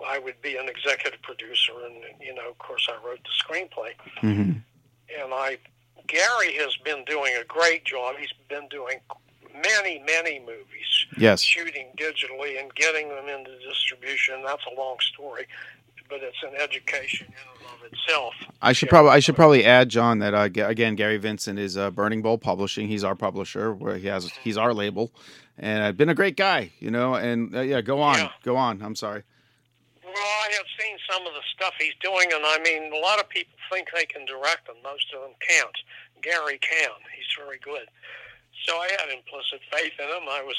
[0.06, 3.92] I would be an executive producer, and you know, of course, I wrote the screenplay
[4.20, 4.52] hmm
[5.22, 5.58] and I
[6.06, 8.16] Gary has been doing a great job.
[8.18, 8.98] He's been doing
[9.54, 11.40] many, many movies, Yes.
[11.40, 14.42] shooting digitally and getting them into distribution.
[14.44, 15.46] That's a long story,
[16.10, 18.34] but it's an education in and of itself.
[18.60, 21.90] I should probably I should probably add, John, that uh, again, Gary Vincent is uh,
[21.90, 22.88] Burning Bulb Publishing.
[22.88, 25.12] He's our publisher, where he has he's our label,
[25.58, 27.14] and uh, been a great guy, you know.
[27.14, 28.30] And uh, yeah, go on, Yeah.
[28.42, 28.82] go on.
[28.82, 29.22] I'm sorry.
[30.04, 33.20] Well, I have seen some of the stuff he's doing, and I mean, a lot
[33.20, 34.76] of people think they can direct them.
[34.82, 35.76] Most of them can't.
[36.22, 36.90] Gary can.
[37.16, 37.86] He's very good.
[38.66, 40.28] So I had implicit faith in him.
[40.28, 40.58] I was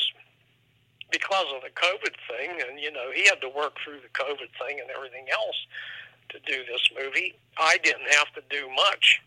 [1.12, 4.50] because of the COVID thing, and you know, he had to work through the COVID
[4.60, 5.68] thing and everything else
[6.30, 7.36] to do this movie.
[7.58, 9.22] I didn't have to do much.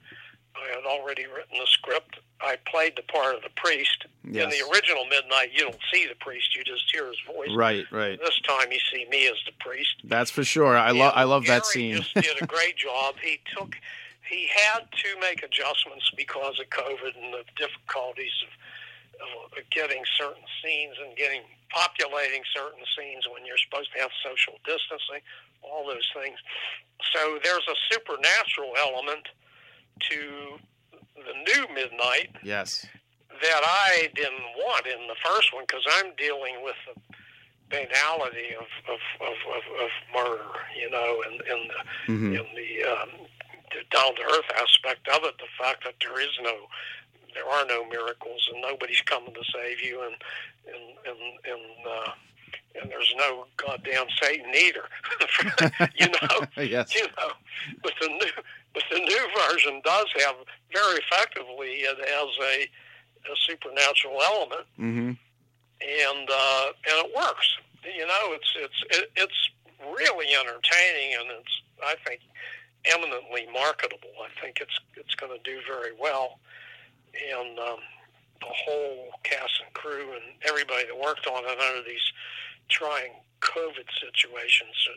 [0.57, 2.21] I had already written the script.
[2.41, 4.07] I played the part of the priest.
[4.25, 7.51] In the original Midnight, you don't see the priest; you just hear his voice.
[7.55, 8.19] Right, right.
[8.19, 9.95] This time, you see me as the priest.
[10.05, 10.77] That's for sure.
[10.77, 11.97] I love I love that scene.
[11.97, 13.17] just did a great job.
[13.23, 13.77] He took,
[14.29, 18.33] he had to make adjustments because of COVID and the difficulties
[19.21, 21.43] of, of getting certain scenes and getting
[21.75, 25.21] populating certain scenes when you're supposed to have social distancing,
[25.63, 26.39] all those things.
[27.13, 29.27] So there's a supernatural element
[30.11, 30.59] to
[31.17, 32.87] the new Midnight yes.
[33.43, 37.01] that I didn't want in the first one because I'm dealing with the
[37.71, 42.71] banality of of, of, of, of murder, you know, and and the, hmm and the,
[42.85, 43.11] um,
[43.73, 46.55] the down to earth aspect of it, the fact that there is no,
[47.35, 50.15] there are no miracles and nobody's coming to save you, and
[50.67, 51.87] and and and.
[51.87, 52.11] Uh,
[52.81, 54.85] and there's no goddamn Satan either,
[55.97, 56.95] you know yes.
[56.95, 57.31] you know,
[57.83, 58.31] but the new
[58.73, 60.35] but the new version does have
[60.73, 62.63] very effectively it has a,
[63.31, 65.13] a supernatural element, hmm
[65.81, 67.57] and uh, and it works.
[67.85, 69.51] You know, it's it's it, it's
[69.97, 72.21] really entertaining, and it's I think
[72.87, 74.15] eminently marketable.
[74.23, 76.39] I think it's it's going to do very well,
[77.33, 77.79] and um,
[78.41, 82.13] the whole cast and crew and everybody that worked on it under these
[82.69, 84.89] trying COVID situations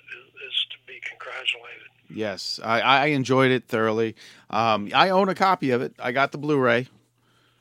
[0.47, 1.87] is, to be congratulated.
[2.09, 4.15] Yes, I, I enjoyed it thoroughly.
[4.49, 5.93] Um, I own a copy of it.
[5.99, 6.87] I got the Blu-ray.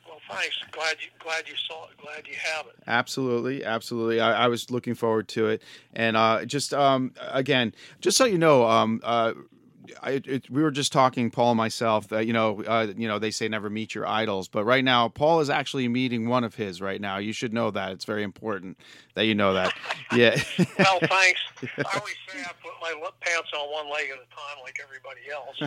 [0.07, 0.57] Well, thanks.
[0.71, 1.97] Glad you glad you saw it.
[2.01, 2.75] Glad you have it.
[2.87, 4.21] Absolutely, absolutely.
[4.21, 5.61] I, I was looking forward to it,
[5.93, 9.33] and uh, just um, again, just so you know, um, uh,
[10.01, 13.19] I, it, we were just talking, Paul and myself, that you know, uh, you know,
[13.19, 16.55] they say never meet your idols, but right now, Paul is actually meeting one of
[16.55, 17.17] his right now.
[17.17, 18.77] You should know that; it's very important
[19.15, 19.73] that you know that.
[20.13, 20.41] yeah.
[20.79, 21.39] well, thanks.
[21.77, 25.21] I always say I put my pants on one leg at a time, like everybody
[25.31, 25.57] else.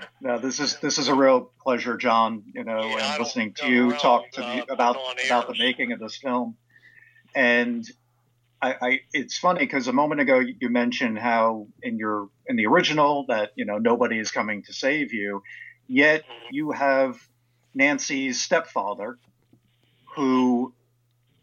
[0.20, 2.42] no, this is this is a real pleasure, John.
[2.54, 6.00] You know, yeah, and listening to you talk to uh, about about the making of
[6.00, 6.56] this film,
[7.34, 7.88] and
[8.62, 12.66] I, I, it's funny because a moment ago you mentioned how in your in the
[12.66, 15.42] original that you know nobody is coming to save you,
[15.86, 16.54] yet mm-hmm.
[16.54, 17.16] you have
[17.74, 19.18] Nancy's stepfather,
[20.16, 20.74] who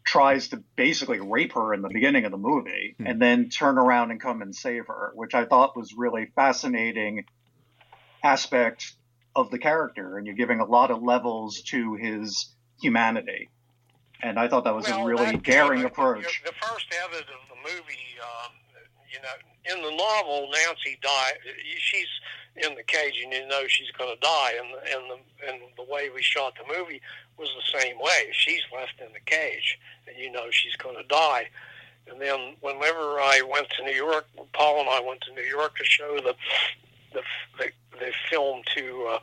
[0.04, 3.06] tries to basically rape her in the beginning of the movie mm-hmm.
[3.06, 7.24] and then turn around and come and save her, which I thought was really fascinating
[8.22, 8.94] aspect
[9.34, 13.48] of the character, and you're giving a lot of levels to his humanity
[14.20, 16.42] and I thought that was well, a really daring approach.
[16.44, 18.52] The first edit of the movie, um,
[19.10, 21.34] you know, in the novel, Nancy died.
[21.78, 22.08] She's
[22.56, 24.52] in the cage, and you know she's going to die.
[24.58, 27.00] And and the and the way we shot the movie
[27.38, 28.30] was the same way.
[28.32, 31.48] She's left in the cage, and you know she's going to die.
[32.10, 35.76] And then whenever I went to New York, Paul and I went to New York
[35.76, 36.34] to show the
[37.12, 37.22] the
[37.58, 39.08] the, the film to.
[39.14, 39.18] Uh,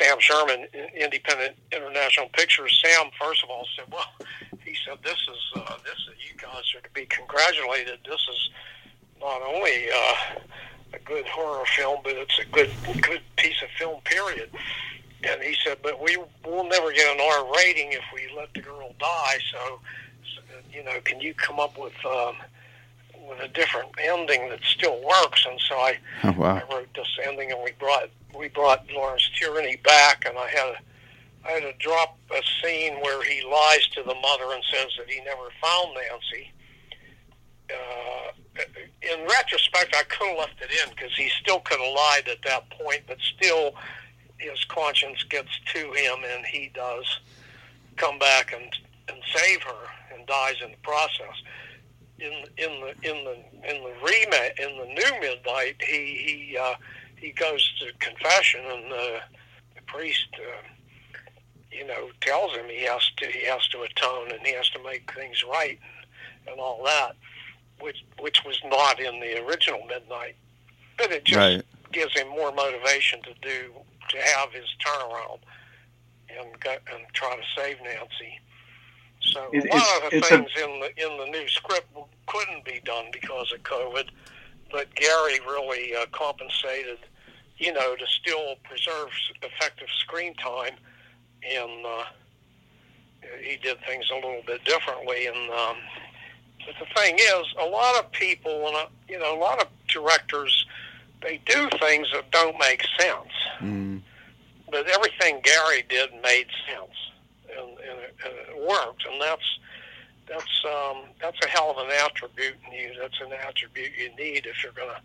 [0.00, 2.82] Sam Sherman, Independent International Pictures.
[2.84, 4.06] Sam, first of all, said, "Well,
[4.64, 7.98] he said this is uh, this is you guys are to be congratulated.
[8.04, 8.50] This is
[9.20, 10.40] not only uh,
[10.94, 14.00] a good horror film, but it's a good good piece of film.
[14.04, 14.50] Period."
[15.24, 18.60] And he said, "But we will never get an R rating if we let the
[18.60, 19.38] girl die.
[19.52, 19.80] So,
[20.72, 22.36] you know, can you come up with?" Um,
[23.28, 26.56] with a different ending that still works, and so I, oh, wow.
[26.56, 30.74] I wrote this ending, and we brought we brought Lawrence Tierney back, and I had
[30.74, 30.78] a,
[31.46, 35.10] I had to drop a scene where he lies to the mother and says that
[35.10, 36.52] he never found Nancy.
[37.70, 38.32] Uh,
[39.02, 42.42] in retrospect, I could have left it in because he still could have lied at
[42.44, 43.74] that point, but still,
[44.38, 47.20] his conscience gets to him, and he does
[47.96, 48.70] come back and
[49.08, 51.42] and save her and dies in the process.
[52.18, 53.36] In in the in the
[53.68, 56.58] in the remake in the new Midnight, he he.
[56.60, 56.74] Uh,
[57.22, 59.20] he goes to confession, and the,
[59.76, 60.62] the priest, uh,
[61.70, 64.82] you know, tells him he has to he has to atone and he has to
[64.82, 67.12] make things right and, and all that,
[67.80, 70.34] which which was not in the original Midnight,
[70.98, 71.62] but it just right.
[71.92, 73.72] gives him more motivation to do
[74.10, 75.38] to have his turnaround
[76.28, 78.40] and go, and try to save Nancy.
[79.20, 80.64] So it, a lot of the things a...
[80.64, 81.86] in the in the new script
[82.26, 84.08] couldn't be done because of COVID,
[84.72, 86.98] but Gary really uh, compensated
[87.62, 89.08] you know, to still preserve
[89.42, 90.74] effective screen time.
[91.48, 92.04] And uh,
[93.40, 95.26] he did things a little bit differently.
[95.26, 95.76] And um,
[96.66, 99.68] but the thing is, a lot of people, and uh, you know, a lot of
[99.86, 100.66] directors,
[101.22, 103.32] they do things that don't make sense.
[103.60, 104.02] Mm.
[104.70, 106.96] But everything Gary did made sense,
[107.50, 109.04] and, and, it, and it worked.
[109.06, 109.58] And that's
[110.28, 114.46] that's um, that's a hell of an attribute, and you, that's an attribute you need
[114.46, 115.00] if you're gonna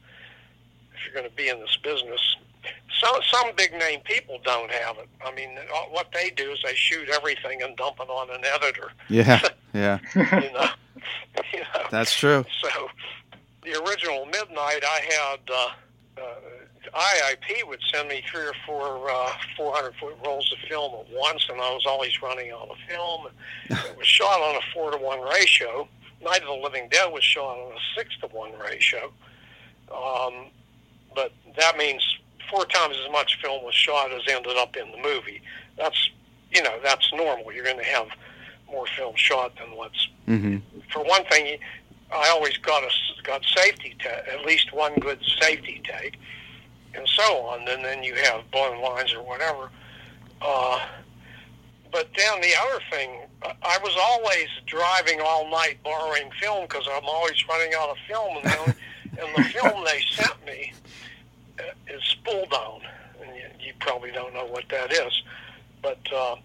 [0.97, 2.35] if you're going to be in this business.
[3.01, 5.07] Some some big name people don't have it.
[5.25, 5.57] I mean,
[5.91, 8.91] what they do is they shoot everything and dump it on an editor.
[9.09, 9.41] Yeah,
[9.73, 9.99] yeah.
[10.15, 10.67] you know,
[11.53, 11.87] you know.
[11.91, 12.43] That's true.
[12.61, 12.89] So,
[13.63, 16.57] the original Midnight, I had uh, uh,
[16.93, 21.45] IIP would send me three or four uh, 400 foot rolls of film at once,
[21.49, 23.27] and I was always running out of film.
[23.69, 25.87] it was shot on a four to one ratio.
[26.21, 29.11] Night of the Living Dead was shot on a six to one ratio.
[29.93, 30.47] Um,
[31.13, 32.03] but that means
[32.49, 35.41] four times as much film was shot as ended up in the movie.
[35.77, 36.09] That's
[36.51, 37.51] you know that's normal.
[37.51, 38.07] You're going to have
[38.69, 40.07] more film shot than what's.
[40.27, 40.57] Mm-hmm.
[40.91, 41.57] For one thing,
[42.13, 42.89] I always got a
[43.23, 46.17] got safety ta- at least one good safety take,
[46.93, 47.67] and so on.
[47.67, 49.69] And then you have blown lines or whatever.
[50.41, 50.85] Uh,
[51.91, 53.09] but then the other thing,
[53.41, 58.37] I was always driving all night borrowing film because I'm always running out of film,
[58.37, 60.73] and, the, and the film they sent me
[61.87, 62.81] is spool down,
[63.21, 65.23] and you, you probably don't know what that is.
[65.81, 66.35] But uh,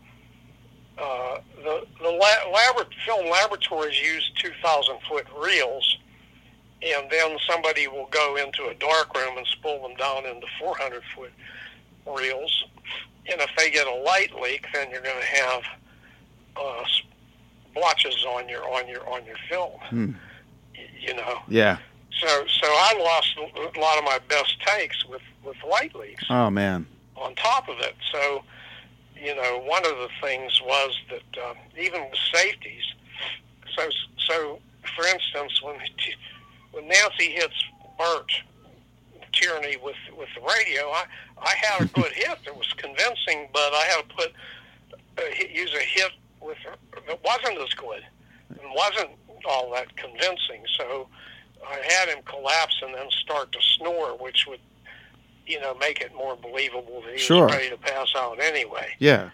[0.99, 5.99] uh, the the la- film laboratories use 2,000 foot reels,
[6.83, 11.03] and then somebody will go into a dark room and spool them down into 400
[11.15, 11.33] foot
[12.07, 12.65] reels.
[13.31, 15.63] And if they get a light leak, then you're going to have
[16.57, 16.85] uh,
[17.75, 19.79] blotches on your on your on your film.
[19.89, 20.11] Hmm.
[21.01, 21.39] You know.
[21.49, 21.79] Yeah.
[22.21, 23.37] So so I lost
[23.77, 26.87] a lot of my best takes with with light leaks Oh man.
[27.17, 27.95] on top of it.
[28.13, 28.43] So,
[29.21, 32.85] you know, one of the things was that uh, even with safeties,
[33.77, 33.89] so
[34.29, 34.59] so
[34.97, 35.77] for instance, when
[36.73, 37.55] when Nancy hits
[37.99, 38.31] Bert
[39.33, 41.05] Tierney with with the radio, I
[41.39, 44.33] I had a good hit that was convincing, but I had to put
[45.19, 46.59] uh, use a hit with
[47.07, 48.03] that wasn't as good
[48.51, 49.11] and wasn't
[49.49, 50.63] all that convincing.
[50.79, 51.09] So
[51.69, 54.61] I had him collapse and then start to snore, which would
[55.47, 57.47] you know make it more believable that he Sure.
[57.47, 58.95] was ready to pass out anyway.
[58.99, 59.31] Yeah.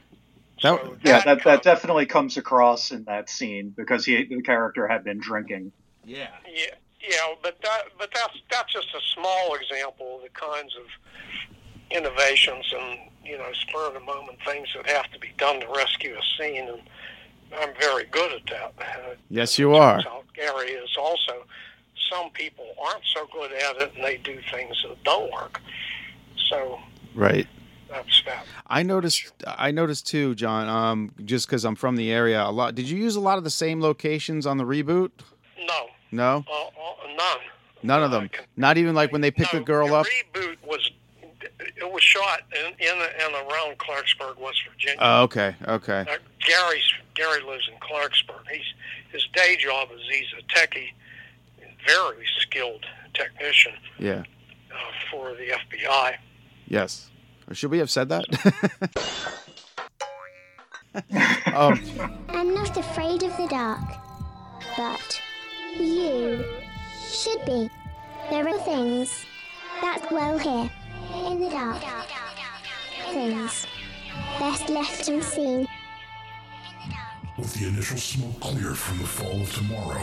[0.63, 4.43] That, So Yeah, that, comes- that definitely comes across in that scene because he the
[4.43, 5.73] character had been drinking.
[6.05, 6.29] yeah.
[6.51, 10.87] Yeah, yeah, but that, but that's that's just a small example of the kinds of
[11.91, 15.69] innovations and you know spur of the moment things that have to be done to
[15.69, 16.81] rescue a scene, and
[17.61, 18.73] I'm very good at that.
[18.81, 20.03] Uh, Yes, you are.
[20.35, 21.45] Gary is also.
[22.11, 25.61] Some people aren't so good at it, and they do things that don't work.
[26.51, 26.79] So
[27.15, 27.47] Right.
[28.67, 29.33] I noticed.
[29.47, 30.69] I noticed too, John.
[30.69, 32.75] Um, just because I'm from the area, a lot.
[32.75, 35.11] Did you use a lot of the same locations on the reboot?
[35.59, 37.39] No, No, uh, uh, none.
[37.83, 38.29] none of them.
[38.57, 40.07] Not even like when they picked no, the girl the up.
[40.07, 40.91] reboot was
[41.61, 44.99] it was shot in in and around Clarksburg, West Virginia.
[45.01, 46.01] Oh, okay, okay.
[46.01, 48.47] Uh, Gary's Gary lives in Clarksburg.
[48.53, 48.61] He's
[49.13, 50.89] his day job is he's a techie,
[51.87, 54.23] very skilled technician Yeah.
[54.73, 54.77] uh,
[55.11, 56.17] for the FBI.
[56.67, 57.11] Yes.
[57.49, 58.25] Or should we have said that?
[61.55, 61.81] um,
[62.29, 63.81] I'm not afraid of the dark,
[64.77, 65.21] but
[65.79, 66.45] you
[67.11, 67.71] should be.
[68.31, 69.25] There are things
[69.81, 70.71] that dwell here
[71.31, 71.83] in the dark.
[73.13, 73.67] Things
[74.39, 75.67] best left unseen.
[77.39, 80.03] With the initial smoke cleared from the fall of tomorrow,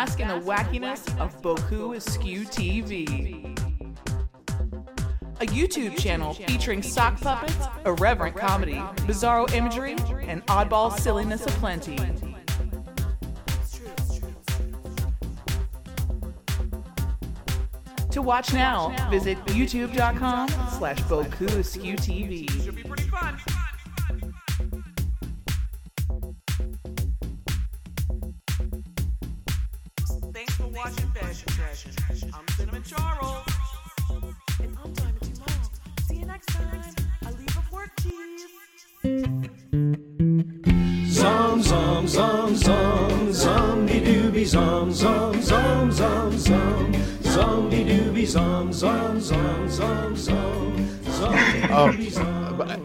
[0.00, 3.54] Bask in the wackiness of Boku Askew TV.
[5.42, 8.76] A YouTube channel featuring sock puppets, irreverent comedy,
[9.06, 9.96] bizarro imagery,
[10.26, 11.98] and oddball silliness aplenty.
[18.10, 20.48] To watch now, visit youtube.com
[20.78, 21.46] slash Boku
[21.98, 23.59] TV.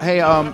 [0.06, 0.54] Hey, um,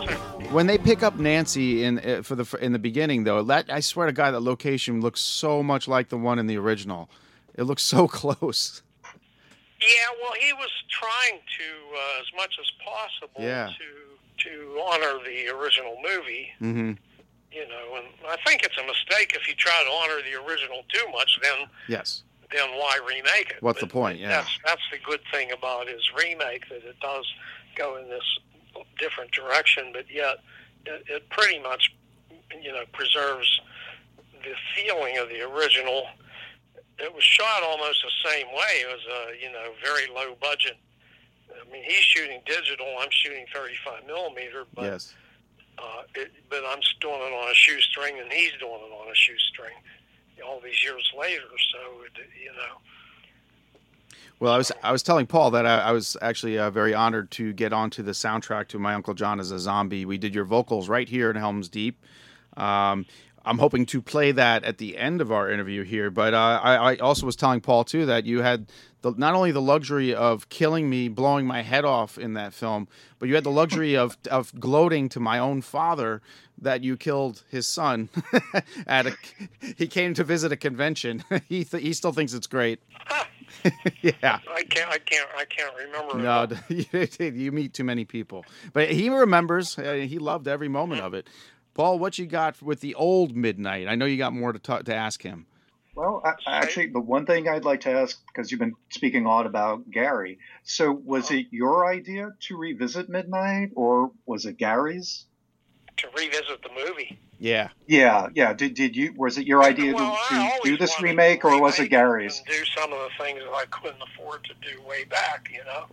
[0.52, 3.80] when they pick up Nancy in uh, for the in the beginning, though, that I
[3.82, 7.10] swear to God, that location looks so much like the one in the original.
[7.56, 8.82] It looks so close.
[9.04, 9.88] Yeah,
[10.22, 13.68] well, he was trying to, uh, as much as possible, Yeah.
[13.68, 16.50] to to honor the original movie.
[16.62, 16.94] Mm-hmm.
[17.52, 20.84] You know, and I think it's a mistake if you try to honor the original
[20.94, 21.38] too much.
[21.44, 22.24] Then, Yes.
[22.52, 23.62] then why remake it?
[23.62, 24.20] What's the point?
[24.20, 24.30] Yeah.
[24.30, 27.26] That's that's the good thing about his remake that it does
[27.76, 28.24] go in this
[29.00, 30.38] different direction, but yet
[30.86, 31.94] it, it pretty much,
[32.62, 33.62] you know, preserves
[34.44, 36.06] the feeling of the original.
[37.00, 38.74] It was shot almost the same way.
[38.82, 40.78] It was a you know very low budget.
[41.50, 42.88] I mean, he's shooting digital.
[43.00, 45.14] I'm shooting 35 millimeter, but Yes.
[45.78, 49.16] Uh, it, but I'm doing it on a shoestring, and he's doing it on a
[49.16, 49.74] shoestring.
[50.46, 51.80] All these years later, so
[52.40, 52.78] you know.
[54.42, 57.30] Well, I was I was telling Paul that I, I was actually uh, very honored
[57.32, 60.04] to get onto the soundtrack to My Uncle John as a Zombie.
[60.04, 62.04] We did your vocals right here in Helm's Deep.
[62.58, 63.06] Um,
[63.46, 66.94] I'm hoping to play that at the end of our interview here, but uh, I,
[66.94, 68.66] I, also was telling Paul too that you had
[69.04, 72.88] the, not only the luxury of killing me, blowing my head off in that film,
[73.20, 76.20] but you had the luxury of of gloating to my own father
[76.60, 78.10] that you killed his son
[78.88, 79.16] at a.
[79.78, 81.24] He came to visit a convention.
[81.48, 82.80] he th- he still thinks it's great.
[84.02, 84.40] yeah.
[84.54, 84.92] I can't.
[84.92, 85.30] I can't.
[85.38, 86.18] I can't remember.
[86.18, 86.48] No,
[87.34, 89.78] you meet too many people, but he remembers.
[89.78, 91.28] Uh, he loved every moment of it.
[91.74, 93.88] Paul, what you got with the old Midnight?
[93.88, 95.46] I know you got more to talk, to ask him.
[95.96, 99.30] Well, I, actually, the one thing I'd like to ask, because you've been speaking a
[99.30, 100.40] lot about Gary.
[100.64, 105.26] So, was it your idea to revisit Midnight, or was it Gary's?
[106.02, 107.20] To revisit the movie.
[107.40, 107.70] Yeah.
[107.88, 108.54] Yeah, yeah.
[108.54, 109.14] Did did you?
[109.18, 112.42] Was it your idea well, to, to do this remake, or was it Gary's?
[112.48, 115.86] do some of the things that I couldn't afford to do way back, you know,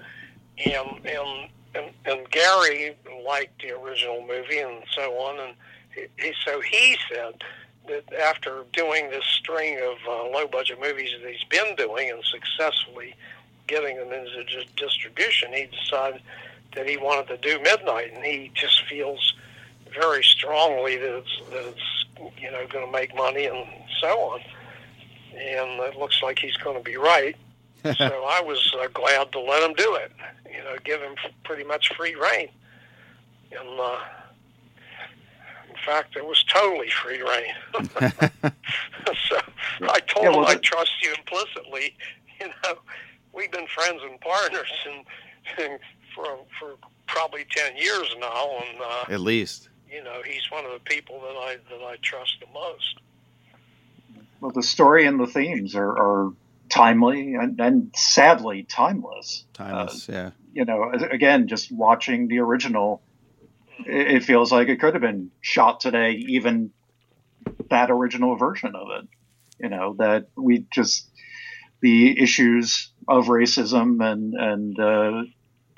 [0.64, 2.96] and and and, and Gary
[3.26, 5.54] liked the original movie and so on, and
[6.18, 7.42] he, so he said
[7.88, 12.22] that after doing this string of uh, low budget movies that he's been doing and
[12.24, 13.14] successfully
[13.66, 16.22] getting them into distribution, he decided
[16.74, 19.34] that he wanted to do Midnight, and he just feels
[19.98, 22.04] very strongly that it's, that it's
[22.40, 23.66] you know going to make money and
[24.00, 24.40] so on.
[25.32, 27.36] And it looks like he's going to be right.
[27.84, 30.12] so I was uh, glad to let him do it.
[30.50, 32.48] You know, give him pretty much free reign.
[33.52, 34.00] And uh,
[35.68, 37.54] in fact, it was totally free reign.
[39.28, 39.38] so
[39.82, 41.96] I told yeah, well, him I trust you implicitly.
[42.40, 42.78] You know,
[43.32, 45.04] we've been friends and partners and,
[45.58, 45.80] and
[46.14, 46.76] for for
[47.08, 51.20] probably ten years now, and uh, at least you know he's one of the people
[51.20, 53.00] that I that I trust the most.
[54.40, 56.32] Well, the story and the themes are, are
[56.68, 59.44] timely and, and sadly timeless.
[59.52, 60.30] Timeless, uh, yeah.
[60.52, 63.02] You know, again, just watching the original,
[63.84, 66.70] it, it feels like it could have been shot today, even
[67.70, 69.08] that original version of it.
[69.60, 71.08] You know, that we just
[71.80, 75.22] the issues of racism and and uh,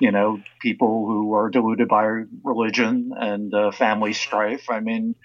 [0.01, 4.69] you know people who are deluded by religion and uh, family strife.
[4.69, 5.15] I mean,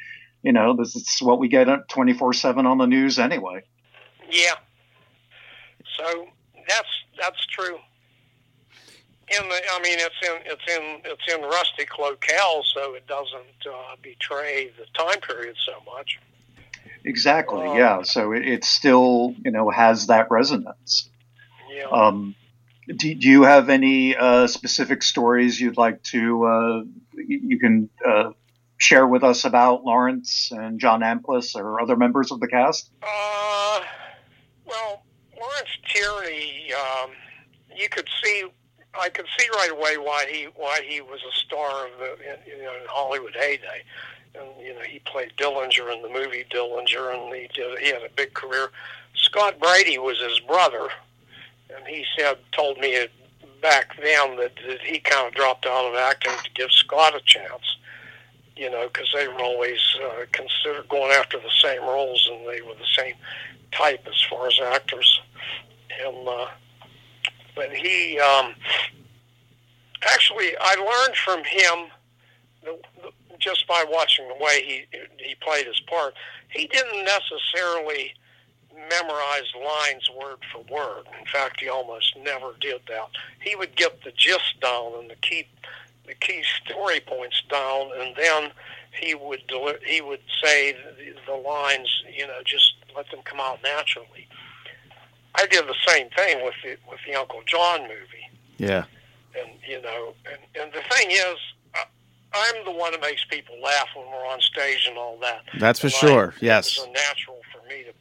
[0.42, 3.64] you know, this is what we get twenty four seven on the news anyway.
[4.30, 4.54] Yeah,
[5.96, 6.26] so
[6.68, 7.78] that's that's true.
[9.28, 13.66] In the, I mean, it's in it's in it's in rustic locale, so it doesn't
[13.66, 16.20] uh, betray the time period so much.
[17.04, 17.66] Exactly.
[17.66, 18.02] Um, yeah.
[18.02, 21.08] So it, it, still you know has that resonance.
[21.72, 21.86] Yeah.
[21.86, 22.34] Um,
[22.86, 26.82] do, do you have any uh, specific stories you'd like to uh,
[27.14, 28.30] you can uh,
[28.78, 32.90] share with us about Lawrence and John Amplas or other members of the cast?
[33.02, 33.80] Uh,
[34.64, 35.02] well,
[35.38, 37.10] Lawrence Tierney, um,
[37.74, 38.44] you could see,
[38.98, 42.16] I could see right away why he why he was a star of the
[42.46, 43.82] you know in Hollywood heyday,
[44.34, 48.02] and you know he played Dillinger in the movie Dillinger, and he did he had
[48.02, 48.70] a big career.
[49.14, 50.88] Scott Brady was his brother,
[51.74, 53.06] and he said told me
[53.62, 57.20] back then that, that he kind of dropped out of acting to give Scott a
[57.24, 57.76] chance
[58.56, 62.62] you know, because they were always uh, considered going after the same roles and they
[62.62, 63.14] were the same
[63.70, 65.20] type as far as actors.
[66.04, 66.46] And uh,
[67.54, 68.54] but he um,
[70.02, 71.90] actually, I learned from him
[72.62, 76.14] the, the, just by watching the way he he played his part.
[76.48, 78.14] He didn't necessarily
[78.90, 81.04] memorize lines word for word.
[81.18, 83.08] In fact, he almost never did that.
[83.40, 85.46] He would get the gist down and the key
[86.06, 88.52] the key story points down, and then
[88.92, 93.40] he would deli- he would say the, the lines, you know, just let them come
[93.40, 94.28] out naturally.
[95.34, 98.30] I did the same thing with the with the Uncle John movie.
[98.58, 98.84] Yeah.
[99.38, 101.36] And you know, and and the thing is,
[102.32, 105.42] I'm the one that makes people laugh when we're on stage and all that.
[105.58, 106.34] That's for and sure.
[106.36, 106.68] I, yes.
[106.68, 107.45] It's natural me to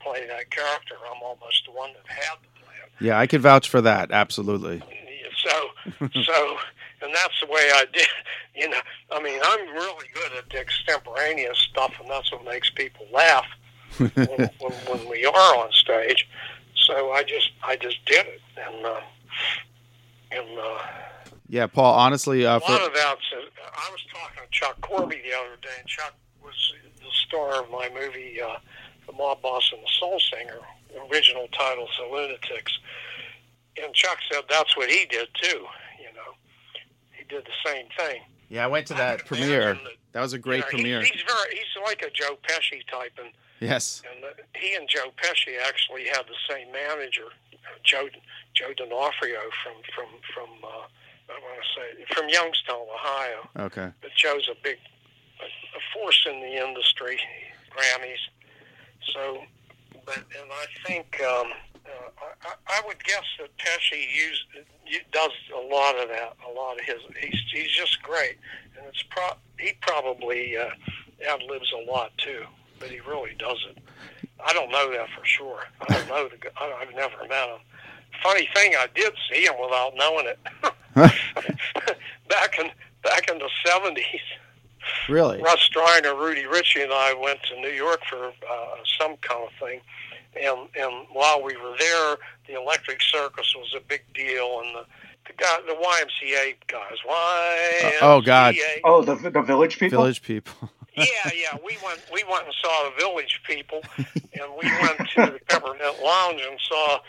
[0.05, 0.95] play that character.
[1.09, 3.03] I'm almost the one that had to play it.
[3.03, 4.11] Yeah, I could vouch for that.
[4.11, 4.81] Absolutely.
[5.43, 5.51] So,
[5.99, 6.57] so,
[7.01, 8.07] and that's the way I did.
[8.57, 8.79] You know,
[9.11, 13.45] I mean, I'm really good at the extemporaneous stuff, and that's what makes people laugh
[13.97, 16.25] when, when, when we are on stage.
[16.87, 19.01] So I just, I just did it, and uh,
[20.31, 20.57] and.
[20.57, 20.77] Uh,
[21.49, 21.95] yeah, Paul.
[21.95, 23.17] Honestly, uh, a lot of that.
[23.75, 27.69] I was talking to Chuck Corby the other day, and Chuck was the star of
[27.69, 28.59] my movie, uh, "The
[29.17, 30.59] Mob Boss and the Soul Singer."
[31.11, 32.77] Original titles, "The Lunatics."
[33.83, 35.65] And Chuck said that's what he did too.
[35.99, 36.31] You know,
[37.11, 38.21] he did the same thing.
[38.49, 39.77] Yeah, I went to that premiere.
[40.13, 40.99] That was a great you know, premiere.
[41.01, 44.01] He's, he's very he's like a Joe Pesci type, and Yes.
[44.13, 48.07] and uh, he and Joe Pesci actually had the same manager, uh, Joe
[48.53, 50.87] Joe D'Onofrio from from from uh,
[51.29, 53.49] I want to say from Youngstown, Ohio.
[53.59, 53.89] Okay.
[54.01, 54.77] But Joe's a big
[55.41, 57.19] a, a force in the industry,
[57.75, 58.19] Grammys.
[59.13, 59.39] So,
[60.05, 61.47] but and I think um,
[61.85, 64.45] uh, I, I would guess that Pesci used
[65.11, 66.35] does a lot of that.
[66.47, 68.37] A lot of his he's he's just great,
[68.77, 69.29] and it's pro
[69.59, 70.69] he probably uh,
[71.29, 72.43] outlives a lot too.
[72.79, 73.77] But he really does it.
[74.45, 75.63] I don't know that for sure.
[75.87, 76.37] I don't know the.
[76.57, 77.59] I- I've never met him.
[78.23, 80.39] Funny thing, I did see him without knowing it.
[82.29, 82.71] back in
[83.03, 84.21] back in the seventies.
[85.09, 85.41] Really?
[85.41, 89.51] Russ Streiner, Rudy Ricci, and I went to New York for uh, some kind of
[89.59, 89.81] thing,
[90.41, 92.17] and and while we were there,
[92.47, 94.85] the Electric Circus was a big deal, and the
[95.27, 97.97] the guy, the YMCA guys, YMCA.
[98.01, 98.55] oh, God.
[98.83, 99.99] Oh, the the village people.
[99.99, 100.69] Village people.
[100.97, 101.57] yeah, yeah.
[101.65, 106.01] We went we went and saw the Village People, and we went to the Peppermint
[106.03, 106.99] Lounge and saw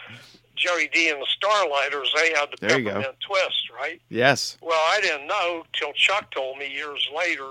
[0.57, 2.07] Joey Dee and the Starliters.
[2.17, 2.83] They had the There.
[2.83, 4.01] Peppermint Twist, right?
[4.09, 4.57] Yes.
[4.61, 7.47] Well, I didn't know till Chuck told me years later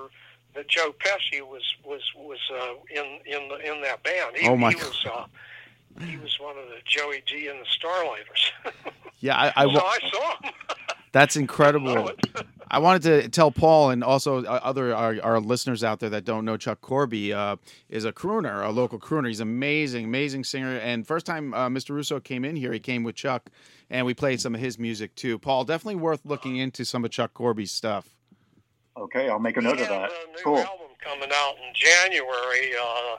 [0.56, 4.36] that Joe Pesci was was was uh, in in the, in that band.
[4.38, 5.26] He, Oh, my he was uh,
[6.04, 8.74] he was one of the Joey Dee and the Starliters.
[9.22, 10.54] Yeah, I, I, so I saw him.
[11.14, 12.12] That's incredible.
[12.70, 16.26] I wanted to tell Paul and also uh, other our, our listeners out there that
[16.26, 17.58] don't know Chuck Corby uh,
[17.90, 19.28] is a crooner, a local crooner.
[19.28, 20.78] He's amazing, amazing singer.
[20.78, 21.92] And first time uh, Mr.
[21.92, 23.50] Russo came in here, he came with Chuck,
[23.90, 25.38] and we played some of his music too.
[25.38, 28.10] Paul, definitely worth looking into some of Chuck Corby's stuff.
[28.98, 30.10] Okay, I'll make a note of that.
[30.10, 30.58] new Cool.
[30.60, 33.18] album coming out in January, uh,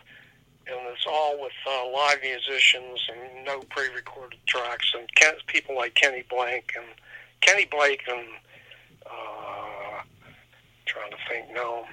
[0.67, 5.95] and it's all with uh, live musicians and no pre-recorded tracks, and Ken, people like
[5.95, 6.87] Kenny Blank and
[7.43, 8.27] Kenny Blake and
[9.11, 10.03] uh,
[10.87, 11.85] trying to think now.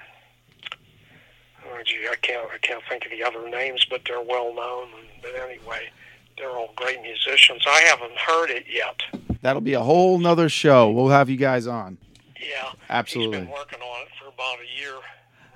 [1.66, 4.88] Oh, gee, I can't I can't think of the other names, but they're well known.
[5.22, 5.88] But anyway,
[6.36, 7.62] they're all great musicians.
[7.66, 9.00] I haven't heard it yet.
[9.42, 10.90] That'll be a whole nother show.
[10.90, 11.98] We'll have you guys on.
[12.40, 13.38] Yeah, Absolutely.
[13.38, 14.94] He's been working on it for about a year,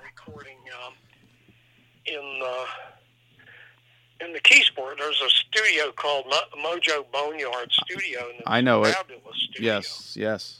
[0.03, 0.93] recording um,
[2.05, 4.97] in uh, in the Keysport.
[4.97, 8.21] There's a studio called Mo- Mojo Boneyard Studio.
[8.47, 8.95] I know it.
[8.95, 9.75] Fabulous studio.
[9.75, 10.59] Yes, yes.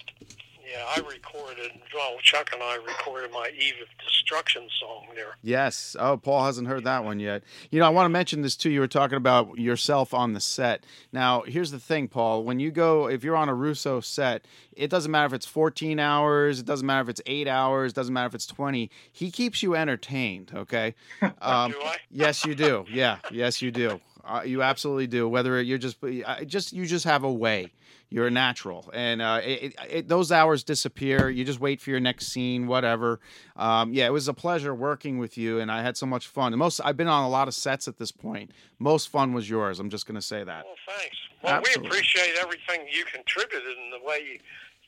[0.71, 1.71] Yeah, I recorded.
[1.95, 5.35] Well, Chuck and I recorded my Eve of Destruction song there.
[5.41, 5.95] Yes.
[5.99, 7.43] Oh, Paul hasn't heard that one yet.
[7.71, 8.69] You know, I want to mention this too.
[8.69, 10.83] You were talking about yourself on the set.
[11.11, 12.43] Now, here's the thing, Paul.
[12.43, 15.99] When you go, if you're on a Russo set, it doesn't matter if it's 14
[15.99, 18.91] hours, it doesn't matter if it's eight hours, it doesn't matter if it's 20.
[19.11, 20.51] He keeps you entertained.
[20.55, 20.93] Okay.
[21.41, 21.95] Um, Do I?
[22.11, 22.85] yes, you do.
[22.91, 23.17] Yeah.
[23.31, 24.01] Yes, you do.
[24.25, 25.27] Uh, you absolutely do.
[25.27, 25.97] Whether you're just,
[26.45, 27.71] just you just have a way.
[28.11, 31.29] You're a natural, and uh, it, it, those hours disappear.
[31.29, 33.19] You just wait for your next scene, whatever.
[33.55, 36.49] Um, yeah, it was a pleasure working with you, and I had so much fun.
[36.49, 38.49] The most I've been on a lot of sets at this point.
[38.79, 39.79] Most fun was yours.
[39.79, 40.65] I'm just going to say that.
[40.65, 41.17] Well, thanks.
[41.43, 41.83] Well, Absolutely.
[41.83, 44.39] we appreciate everything you contributed and the way you,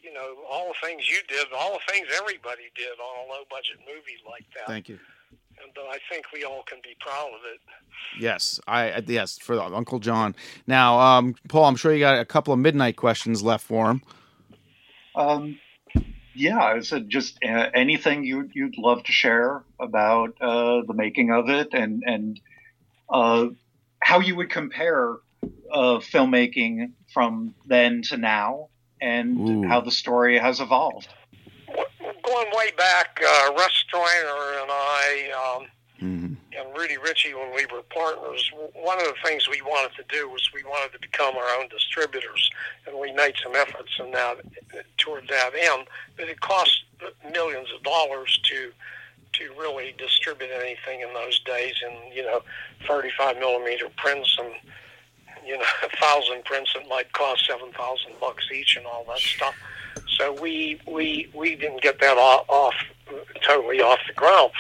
[0.02, 3.44] you know, all the things you did, all the things everybody did on a low
[3.52, 4.66] budget movie like that.
[4.66, 4.98] Thank you.
[5.64, 7.60] And uh, I think we all can be proud of it.
[8.20, 10.36] Yes, I I- yes for Uncle John.
[10.68, 14.02] Now, um, Paul, I'm sure you got a couple of midnight questions left for him.
[15.16, 15.60] Um,
[16.34, 21.32] yeah, I said just uh, anything you you'd love to share about uh, the making
[21.32, 22.40] of it and and
[23.10, 23.48] uh,
[24.00, 25.18] how you would compare
[25.72, 28.70] uh, filmmaking from then to now
[29.02, 29.68] and Ooh.
[29.68, 31.08] how the story has evolved.
[32.24, 35.68] Going way back, uh, Russ Streiner and I um,
[36.02, 36.36] Mhm.
[36.54, 40.28] and Rudy Ricci, when we were partners, one of the things we wanted to do
[40.30, 42.50] was we wanted to become our own distributors,
[42.88, 44.38] and we made some efforts in that
[44.98, 45.88] toward that end.
[46.18, 46.84] But it cost
[47.32, 48.74] millions of dollars to
[49.34, 52.44] to really distribute anything in those days, and you know,
[52.88, 54.54] 35 millimeter prints and
[55.46, 59.20] you know, a thousand prints that might cost seven thousand bucks each, and all that
[59.20, 59.56] stuff.
[60.22, 62.76] So we we we didn't get that off, off
[63.42, 64.52] totally off the ground,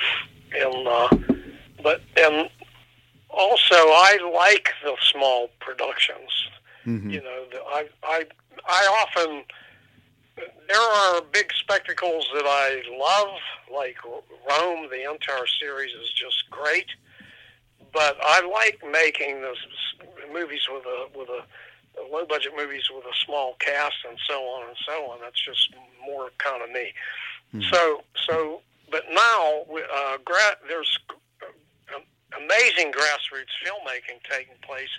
[0.57, 1.37] and uh,
[1.83, 2.49] but and
[3.29, 6.31] also I like the small productions.
[6.87, 7.11] Mhm.
[7.11, 8.25] You know, the, I I
[8.67, 9.43] I often
[10.67, 13.37] there are big spectacles that I love,
[13.71, 13.97] like
[14.49, 14.87] Rome.
[14.89, 16.87] The entire series is just great,
[17.93, 19.63] but I like making those
[20.33, 21.43] movies with a with a
[22.11, 25.19] low budget movies with a small cast and so on and so on.
[25.21, 25.73] That's just
[26.05, 26.93] more kind of me.
[27.69, 30.97] So so, but now uh, gra- there's
[31.41, 31.99] uh,
[32.37, 34.89] amazing grassroots filmmaking taking place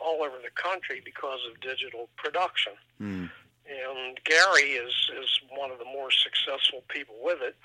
[0.00, 2.72] all over the country because of digital production.
[3.00, 3.30] Mm.
[3.68, 7.56] and Gary is is one of the more successful people with it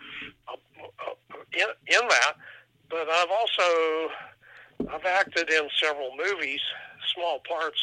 [0.50, 0.58] uh,
[1.08, 1.14] uh,
[1.54, 2.34] in in that.
[2.90, 4.12] But I've also
[4.92, 6.62] I've acted in several movies,
[7.16, 7.80] small parts,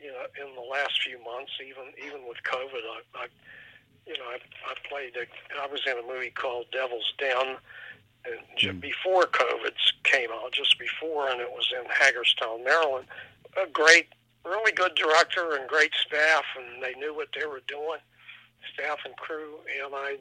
[0.00, 1.52] you know, in the last few months.
[1.60, 3.26] Even even with COVID, I, I
[4.06, 4.38] you know, I,
[4.70, 5.16] I played.
[5.16, 5.26] A,
[5.60, 7.56] I was in a movie called Devil's Den,
[8.24, 9.74] and just before COVID
[10.04, 13.06] came out, just before, and it was in Hagerstown, Maryland.
[13.62, 14.08] A great,
[14.44, 18.00] really good director and great staff, and they knew what they were doing,
[18.72, 19.56] staff and crew.
[19.84, 20.16] And I,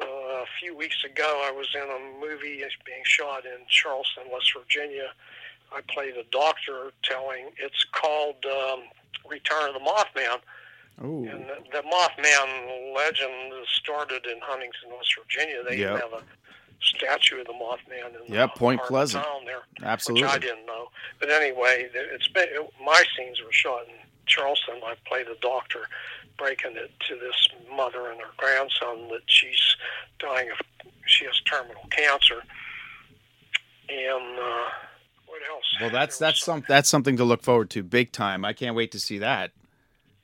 [0.00, 4.52] uh, a few weeks ago, I was in a movie being shot in Charleston, West
[4.56, 5.10] Virginia.
[5.74, 7.50] I played a doctor telling.
[7.58, 8.80] It's called um,
[9.28, 10.38] Return of the Mothman.
[11.04, 11.28] Ooh.
[11.28, 15.62] And the, the Mothman legend started in Huntington, West Virginia.
[15.68, 16.00] They Yep.
[16.00, 16.22] have a
[16.80, 19.24] statue of the Mothman in Yeah, the Point Pleasant.
[19.24, 20.22] town there, Absolutely.
[20.26, 20.90] which I didn't know.
[21.20, 22.46] But anyway, it's been
[22.84, 23.94] my scenes were shot in
[24.26, 24.76] Charleston.
[24.84, 25.80] I played a doctor
[26.38, 29.76] breaking it to this mother and her grandson that she's
[30.18, 30.58] dying of
[31.06, 32.42] she has terminal cancer.
[33.88, 34.68] And uh,
[35.50, 35.64] else?
[35.80, 38.44] Well, that's that's some that's something to look forward to big time.
[38.44, 39.52] I can't wait to see that.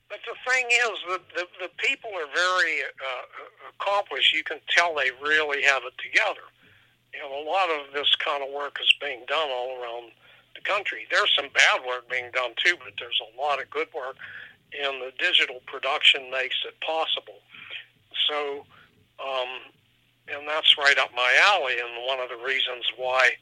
[0.09, 3.25] But the thing is, the, the, the people are very uh,
[3.71, 4.35] accomplished.
[4.35, 6.45] You can tell they really have it together.
[7.15, 10.13] And a lot of this kind of work is being done all around
[10.55, 11.07] the country.
[11.11, 14.17] There's some bad work being done too, but there's a lot of good work,
[14.73, 17.41] and the digital production makes it possible.
[18.29, 18.67] So,
[19.21, 19.73] um,
[20.29, 23.33] and that's right up my alley, and one of the reasons why,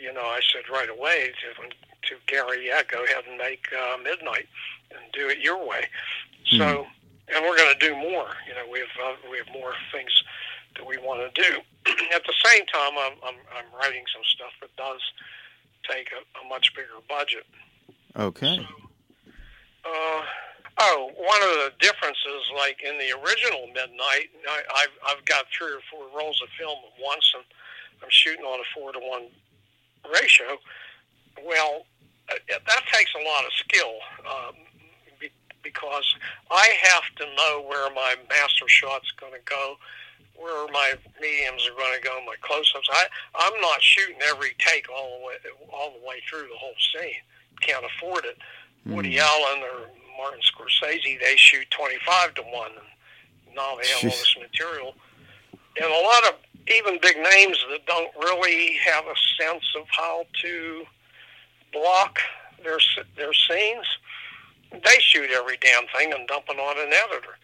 [0.00, 3.96] you know, I said right away to, to Gary, yeah, go ahead and make uh,
[3.98, 4.46] Midnight
[4.90, 5.86] and do it your way.
[6.56, 6.86] So,
[7.34, 8.28] and we're going to do more.
[8.46, 10.10] You know, we have uh, we have more things
[10.76, 11.58] that we want to do.
[12.14, 15.00] At the same time, I'm, I'm I'm writing some stuff that does
[15.90, 17.46] take a, a much bigger budget.
[18.16, 18.66] Okay.
[19.84, 20.22] Uh,
[20.78, 25.72] oh, one of the differences, like in the original Midnight, I, I've I've got three
[25.72, 27.44] or four rolls of film at once, and
[28.02, 29.28] I'm shooting on a four to one
[30.12, 30.58] ratio.
[31.44, 31.86] Well,
[32.30, 33.94] uh, that takes a lot of skill
[34.26, 34.54] um,
[35.20, 35.30] be,
[35.62, 36.14] because
[36.50, 39.76] I have to know where my master shot's going to go,
[40.36, 42.88] where my mediums are going to go, my close-ups.
[42.90, 45.34] I I'm not shooting every take all the way
[45.72, 47.22] all the way through the whole scene.
[47.60, 48.38] Can't afford it.
[48.86, 52.70] Woody Allen or Martin Scorsese, they shoot 25 to 1.
[53.46, 54.94] And now they have all this material.
[55.80, 56.34] And a lot of
[56.68, 60.84] even big names that don't really have a sense of how to
[61.72, 62.18] block
[62.62, 62.78] their
[63.16, 63.86] their scenes,
[64.72, 67.36] they shoot every damn thing and dump it on an editor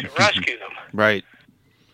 [0.00, 0.72] to rescue them.
[0.92, 1.24] Right.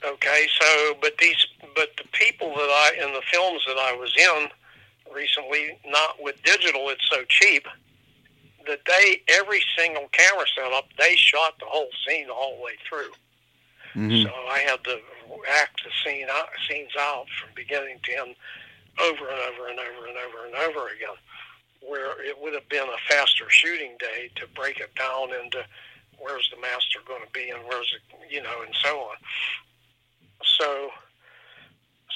[0.04, 4.12] Okay, so but these but the people that I in the films that I was
[4.16, 4.48] in
[5.14, 7.66] recently, not with digital, it's so cheap
[8.66, 13.12] that they every single camera setup they shot the whole scene all the way through.
[13.94, 14.24] Mhm.
[14.24, 15.00] So I had to
[15.60, 18.34] act the scene out, scenes out from beginning to end
[19.00, 21.16] over and over and over and over and over again.
[21.80, 25.64] Where it would have been a faster shooting day to break it down into
[26.18, 29.16] where's the master going to be and where's it, you know, and so on.
[30.44, 30.90] So,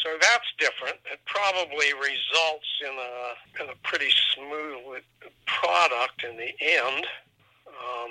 [0.04, 0.98] so that's different.
[1.10, 5.02] It probably results in a in a pretty smooth
[5.46, 7.06] product in the end.
[7.66, 8.10] Um,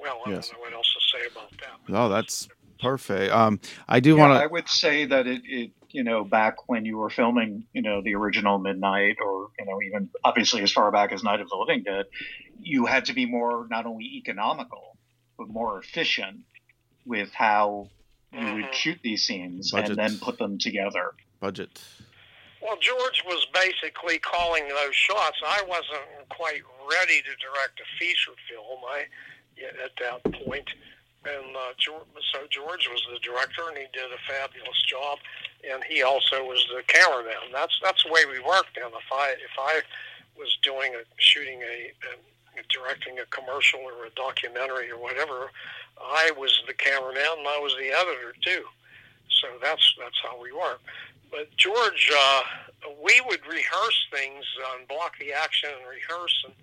[0.00, 0.48] well, I Yes.
[0.48, 1.94] don't know what else to say about that.
[1.94, 2.48] Oh, that's
[2.80, 3.32] perfect.
[3.32, 6.84] Um, I do Yeah, want I would say that it, it, you know, back when
[6.84, 10.90] you were filming, you know, the original Midnight, or you know, even obviously as far
[10.90, 12.06] back as Night of the Living Dead,
[12.60, 14.96] you had to be more not only economical
[15.38, 16.40] but more efficient
[17.04, 17.88] with how
[18.32, 19.90] you would shoot these scenes Budget.
[19.90, 21.12] and then put them together.
[21.40, 21.82] Budget.
[22.62, 25.38] Well, George was basically calling those shots.
[25.46, 28.80] I wasn't quite ready to direct a feature film.
[28.90, 29.04] I
[29.84, 30.68] at that point,
[31.26, 35.18] and uh, George, so George was the director, and he did a fabulous job.
[35.68, 37.50] And he also was the cameraman.
[37.52, 38.76] That's that's the way we worked.
[38.76, 39.80] And if I if I
[40.38, 45.50] was doing a shooting a, a directing a commercial or a documentary or whatever,
[46.00, 48.64] I was the cameraman and I was the editor too.
[49.40, 50.80] So that's that's how we work.
[51.30, 52.42] But George, uh,
[53.02, 56.54] we would rehearse things and block the action and rehearse and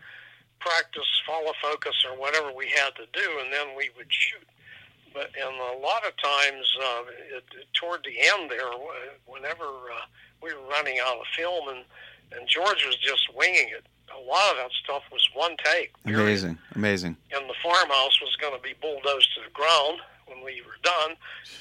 [0.64, 4.48] practice follow focus or whatever we had to do, and then we would shoot.
[5.14, 7.04] But and a lot of times, uh,
[7.38, 7.44] it,
[7.74, 8.72] toward the end there,
[9.28, 10.06] whenever uh,
[10.42, 11.84] we were running out of film, and
[12.36, 13.86] and George was just winging it.
[14.16, 15.92] A lot of that stuff was one take.
[16.04, 16.58] period Amazing.
[16.76, 17.18] Amazing.
[17.36, 21.16] and the farmhouse was going to be bulldozed to the ground when we were done.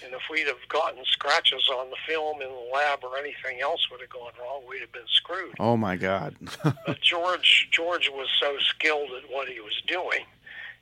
[0.05, 3.89] And if we'd have gotten scratches on the film in the lab or anything else
[3.91, 5.55] would have gone wrong, we'd have been screwed.
[5.59, 6.37] Oh my God.
[6.87, 10.25] But George, George was so skilled at what he was doing,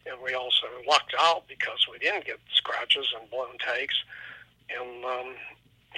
[0.07, 3.95] and we also lucked out because we didn't get scratches and blown takes,
[4.70, 5.35] and um,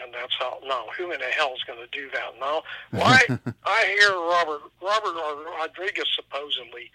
[0.02, 2.62] and that's how now who in the hell is going to do that now?
[2.92, 5.14] Well, I, I hear Robert Robert
[5.58, 6.90] Rodriguez supposedly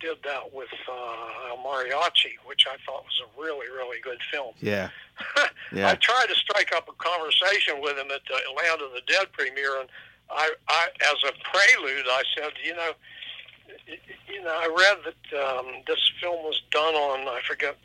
[0.00, 4.54] did that with uh, El Mariachi, which I thought was a really really good film.
[5.72, 5.90] Yeah.
[5.90, 9.30] I tried to strike up a conversation with him at the Land of the Dead
[9.32, 9.88] premiere, and
[10.28, 12.90] I, I, as a prelude, I said, you know,
[14.28, 17.76] you know, I read that um, this film was done on, I forget,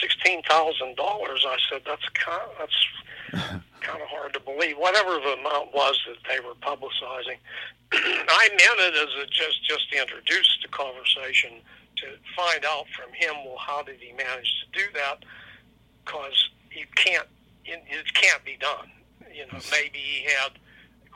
[0.00, 1.44] sixteen thousand dollars.
[1.46, 4.76] I said that's kind, that's kind of hard to believe.
[4.76, 7.38] Whatever the amount was that they were publicizing,
[7.92, 11.52] I meant it as a just just to introduce the conversation
[11.96, 12.06] to
[12.36, 13.44] find out from him.
[13.44, 15.24] Well, how did he manage to do that?
[16.04, 17.26] Because you can't,
[17.64, 18.90] it, it can't be done.
[19.32, 20.52] You know, maybe he had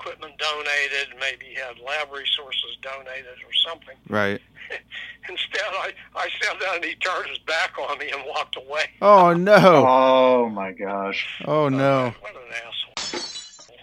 [0.03, 3.97] equipment donated, maybe he had lab resources donated or something.
[4.09, 4.41] Right.
[5.29, 8.91] Instead, I, I said that and he turned his back on me and walked away.
[9.01, 9.87] Oh no.
[9.87, 11.41] Oh my gosh.
[11.45, 12.15] Oh no.
[12.15, 13.21] Oh, what an asshole.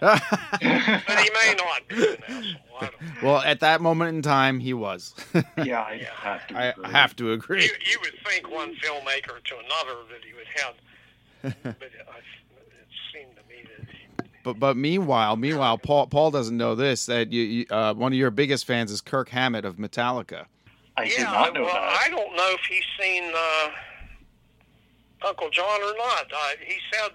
[0.00, 2.60] but he may not be an asshole.
[2.80, 5.14] I don't well, at that moment in time, he was.
[5.62, 6.54] Yeah, I have to.
[6.54, 6.84] Agree.
[6.84, 7.64] I have to agree.
[7.64, 10.74] You, you would think one filmmaker to another that he would have,
[11.62, 16.56] but I, it seemed to me that he, But but meanwhile, meanwhile, Paul Paul doesn't
[16.56, 19.76] know this that you, you uh, one of your biggest fans is Kirk Hammett of
[19.76, 20.46] Metallica.
[20.96, 22.02] I did yeah, not know well, that.
[22.04, 23.68] I don't know if he's seen uh,
[25.26, 26.26] Uncle John or not.
[26.34, 27.10] I, he said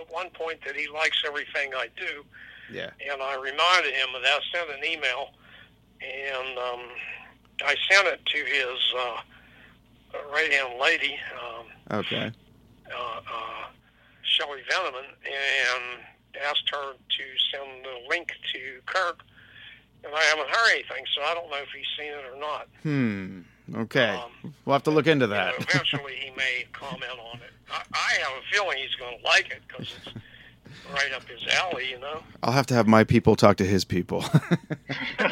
[0.00, 2.24] at one point that he likes everything I do,
[2.72, 2.90] Yeah.
[3.10, 4.40] and I reminded him of that.
[4.40, 5.30] I Sent an email,
[6.00, 6.80] and um,
[7.64, 9.20] I sent it to his uh,
[10.32, 12.30] right hand lady, um, Okay.
[12.94, 13.64] uh, uh,
[14.22, 16.04] Shelley Veneman, and
[16.48, 19.20] asked her to send the link to Kirk.
[20.04, 22.68] And I haven't heard anything, so I don't know if he's seen it or not.
[22.84, 23.40] Hmm.
[23.82, 24.10] Okay.
[24.10, 25.54] Um, we'll have to look into You know, that.
[25.58, 27.50] eventually, he may comment on it.
[27.70, 30.14] I, I have a feeling he's going to like it because it's
[30.92, 32.22] right up his alley, you know.
[32.42, 34.24] I'll have to have my people talk to his people.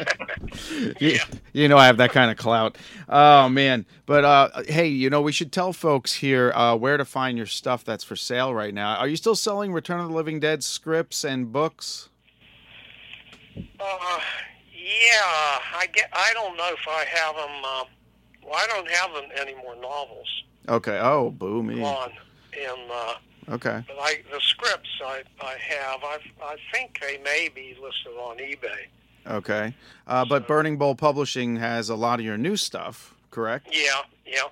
[0.99, 1.19] you,
[1.53, 2.77] you know, I have that kind of clout.
[3.09, 3.85] Oh man!
[4.05, 7.47] But uh, hey, you know, we should tell folks here uh, where to find your
[7.47, 8.95] stuff that's for sale right now.
[8.97, 12.09] Are you still selling Return of the Living Dead scripts and books?
[13.57, 14.19] Uh,
[14.73, 16.09] yeah, I get.
[16.13, 17.63] I don't know if I have them.
[17.63, 17.83] Uh,
[18.43, 20.27] well, I don't have them any more novels
[20.69, 20.99] Okay.
[21.01, 21.81] Oh, boo me.
[21.81, 22.11] on,
[22.53, 23.13] and uh,
[23.49, 23.83] Okay.
[23.87, 26.03] but I the scripts I I have.
[26.03, 28.87] I I think they may be listed on eBay.
[29.29, 29.73] Okay.
[30.05, 33.67] Uh, but Burning Bulb Publishing has a lot of your new stuff, correct?
[33.71, 34.43] Yeah, yeah.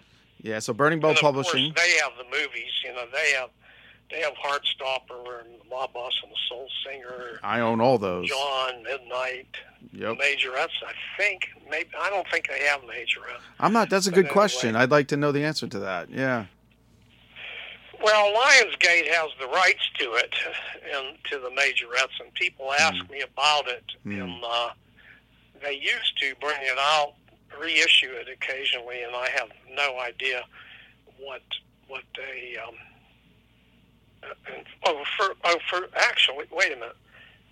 [0.42, 0.60] Yeah.
[0.60, 1.74] So Burning Bulb Publishing.
[1.74, 2.72] course, they have the movies.
[2.84, 3.50] You know, they have
[4.12, 7.40] they have Heartstopper and the Mob Boss and the Soul Singer.
[7.44, 8.28] I own all those.
[8.30, 9.48] John Midnight,
[9.94, 10.18] Yep.
[10.18, 10.70] Majorettes.
[10.86, 13.40] I think maybe I don't think they have Majorettes.
[13.60, 13.90] I'm not.
[13.90, 14.34] That's a But good anyway.
[14.34, 14.76] question.
[14.76, 16.10] I'd like to know the answer to that.
[16.10, 16.46] Yeah.
[18.06, 20.32] Well, Lionsgate has the rights to it
[20.94, 24.22] and to the Majorettes, and people ask me about it, Hmm.
[24.22, 24.70] and uh,
[25.64, 27.14] they used to bring it out,
[27.60, 30.44] reissue it occasionally, and I have no idea
[31.18, 31.42] what
[31.88, 32.58] what they.
[32.58, 32.76] Um,
[34.22, 34.52] uh,
[34.86, 36.96] oh, for oh, for actually, wait a minute,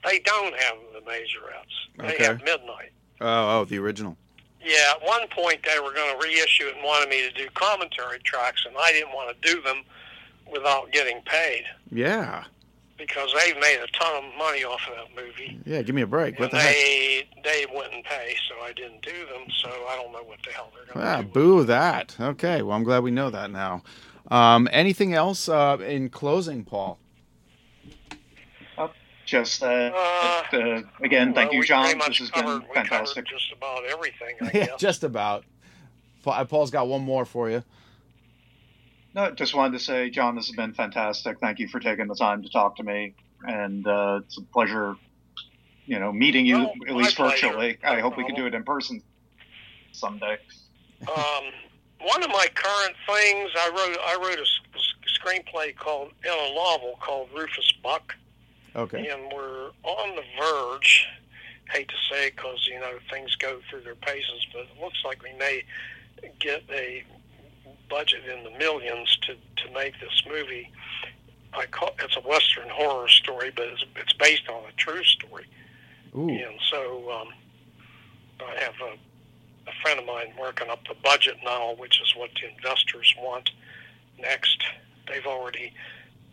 [0.06, 1.78] they don't have the Majorettes.
[1.98, 2.24] They Okay.
[2.26, 2.92] have Midnight.
[3.22, 4.18] Oh, oh, the original.
[4.64, 7.50] Yeah, at one point they were going to reissue it and wanted me to do
[7.56, 9.84] commentary tracks, and I didn't want to do them
[10.54, 12.46] without getting paid Yeah.
[12.98, 15.60] because they've made a ton of money off of that movie.
[15.66, 15.82] Yeah.
[15.82, 16.40] Give me a break.
[16.40, 16.74] What and the heck?
[16.76, 19.44] they they wouldn't pay, so I didn't do them.
[19.62, 21.28] So I don't know what the hell they're going to Ah, do.
[21.28, 22.16] boo that.
[22.20, 22.62] Okay.
[22.62, 23.84] Well, I'm glad we know that now.
[24.32, 26.98] Um, anything else uh, in closing, Paul?
[29.26, 29.94] Just that.
[29.94, 31.98] Uh, uh, again, thank Well, you, John.
[32.08, 33.16] This has covered, been we fantastic.
[33.26, 34.80] covered just about everything, I yeah, guess.
[34.80, 35.46] just about.
[36.24, 37.64] Paul's got one more for you.
[39.16, 41.40] No, just wanted to say, John, this has been fantastic.
[41.40, 43.14] Thank you for taking the time to talk to me,
[43.48, 44.96] and uh, it's a pleasure,
[45.86, 47.48] you know, meeting you Well, at least my pleasure.
[47.48, 47.78] virtually.
[47.84, 49.04] No I hope we can do it in person
[49.92, 50.38] someday.
[51.16, 51.44] um,
[52.02, 56.32] one of my current things, I wrote I wrote a s- s- screenplay called in
[56.32, 58.16] a novel called Rufus Buck.
[58.76, 59.08] Okay.
[59.08, 61.06] and we're on the verge.
[61.72, 64.98] Hate to say it because you know things go through their paces, but it looks
[65.06, 65.62] like we may
[66.40, 67.04] get a
[67.90, 70.72] budget in the millions to to make this movie.
[71.54, 75.46] I call it's a western horror story, but it's it's based on a true story,
[76.16, 76.30] Ooh.
[76.30, 77.28] and so um,
[78.42, 82.32] I have a, a friend of mine working up the budget now, which is what
[82.36, 83.52] the investors want
[84.20, 84.64] next.
[85.08, 85.74] They've already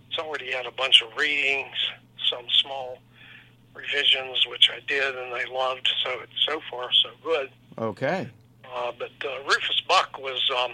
[0.09, 1.77] it's already had a bunch of readings,
[2.29, 2.99] some small
[3.75, 5.89] revisions, which I did, and they loved.
[6.05, 7.51] So it's so far so good.
[7.79, 8.29] Okay.
[8.73, 10.73] Uh, but uh, Rufus Buck was um,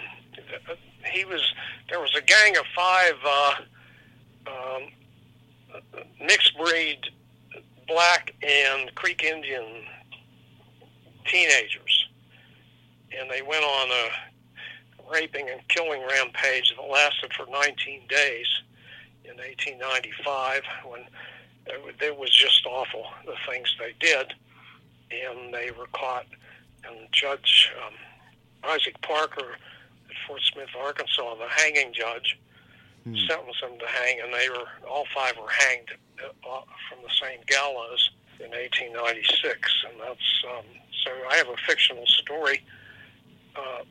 [1.12, 1.42] he was
[1.88, 3.54] there was a gang of five uh,
[4.46, 4.82] um,
[6.20, 6.98] mixed breed
[7.86, 9.84] black and Creek Indian
[11.26, 12.08] teenagers,
[13.18, 18.46] and they went on a raping and killing rampage that lasted for 19 days
[19.24, 21.02] in 1895 when
[21.66, 24.32] it was just awful the things they did,
[25.10, 26.26] and they were caught.
[26.86, 27.94] And Judge um,
[28.64, 29.56] Isaac Parker
[30.26, 32.38] Fort Smith, Arkansas, the hanging judge,
[33.04, 33.14] hmm.
[33.28, 35.90] sentenced them to hang, and they were all five were hanged
[36.22, 38.10] uh, from the same gallows
[38.40, 40.64] in 1896, and that's um,
[41.04, 41.10] so.
[41.30, 42.62] I have a fictional story
[43.56, 43.82] uh,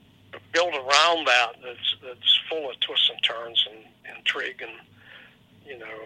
[0.53, 4.71] built around that that's that's full of twists and turns and intrigue, and
[5.65, 5.99] you know,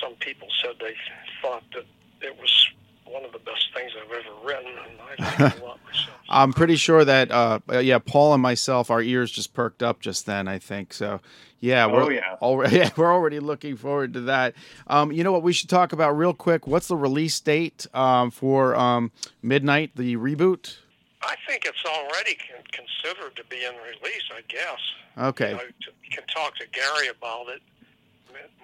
[0.00, 0.94] some people said they
[1.42, 1.86] thought that
[2.22, 2.68] it was
[3.08, 6.16] one of the best things I've ever written, and I like it a lot myself.
[6.28, 10.26] I'm pretty sure that, uh, yeah, Paul and myself, our ears just perked up just
[10.26, 10.48] then.
[10.48, 11.20] I think so.
[11.60, 12.36] Yeah, we're oh, yeah.
[12.42, 14.54] already yeah, we're already looking forward to that.
[14.86, 16.66] Um, you know what we should talk about real quick?
[16.66, 19.10] What's the release date um, for um,
[19.42, 20.76] Midnight, the reboot?
[21.22, 22.36] I think it's already
[22.72, 24.22] considered to be in release.
[24.32, 24.78] I guess.
[25.18, 25.50] Okay.
[25.50, 25.62] You, know,
[26.04, 27.62] you can talk to Gary about it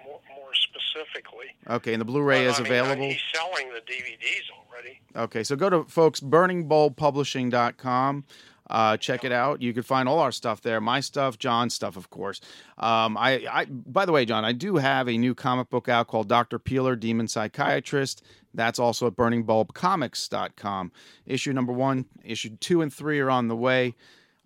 [0.05, 1.47] more, more specifically.
[1.69, 3.05] Okay, and the Blu-ray is I mean, available.
[3.05, 5.01] He's selling the DVDs already.
[5.17, 8.25] Okay, so go to folks burningbulbpublishing.com.
[8.71, 9.61] Uh, check it out.
[9.61, 10.81] You can find all our stuff there.
[10.81, 12.41] My stuff, John's stuff, of course.
[12.79, 16.09] Um, I, I, by the way, John, I do have a new comic book out
[16.09, 18.23] called Doctor Peeler, Demon Psychiatrist.
[18.55, 20.93] That's also at burningbulbcomics.com.
[21.27, 23.95] Issue number one, issue two and three are on the way.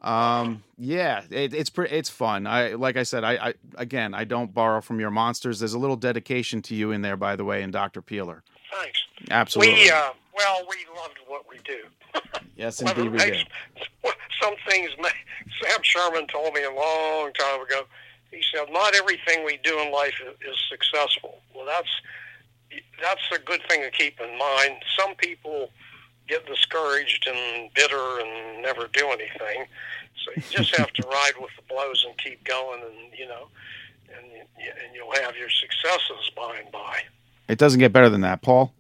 [0.06, 2.46] Um, yeah, it, it's pretty, it's fun.
[2.46, 5.58] I like I said, I, I again, I don't borrow from your monsters.
[5.58, 8.44] There's a little dedication to you in there, by the way, in Doctor Peeler.
[8.72, 8.98] Thanks.
[9.30, 9.74] Absolutely.
[9.74, 12.20] We uh, well, we loved what we do.
[12.56, 13.40] yes, indeed, we do.
[14.40, 14.90] Some things
[15.62, 17.82] Sam Sherman told me a long time ago.
[18.30, 21.88] He said, "Not everything we do in life is successful." Well, that's
[23.02, 24.76] that's a good thing to keep in mind.
[24.96, 25.70] Some people
[26.28, 29.66] get discouraged and bitter and never do anything.
[30.26, 33.48] So you just have to ride with the blows and keep going, and you know,
[34.08, 37.02] and and you'll have your successes by and by.
[37.48, 38.74] It doesn't get better than that, Paul.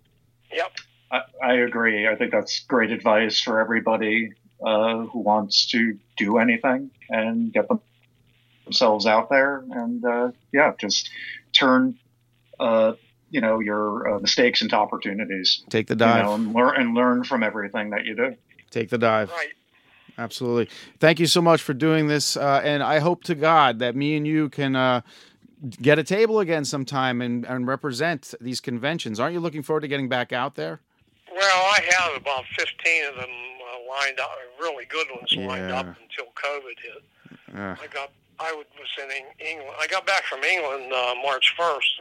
[0.52, 0.72] Yep.
[1.12, 2.08] I, I agree.
[2.08, 4.32] I think that's great advice for everybody
[4.64, 7.80] uh, who wants to do anything and get them
[8.64, 11.10] themselves out there, and uh, yeah, just
[11.52, 11.96] turn
[12.58, 12.94] uh,
[13.30, 15.62] you know your uh, mistakes into opportunities.
[15.68, 18.34] Take the dive you know, and learn and learn from everything that you do.
[18.72, 19.30] Take the dive.
[19.30, 19.52] Right.
[20.18, 20.68] Absolutely.
[20.98, 24.16] Thank you so much for doing this, uh, and I hope to God that me
[24.16, 25.02] and you can uh,
[25.82, 29.20] get a table again sometime and, and represent these conventions.
[29.20, 30.80] Aren't you looking forward to getting back out there?
[31.30, 35.46] Well, I have about fifteen of them uh, lined up, really good ones yeah.
[35.46, 37.38] lined up until COVID hit.
[37.52, 37.76] Yeah.
[37.82, 38.10] I got
[38.40, 38.66] I was
[39.02, 39.76] in England.
[39.78, 42.00] I got back from England uh, March first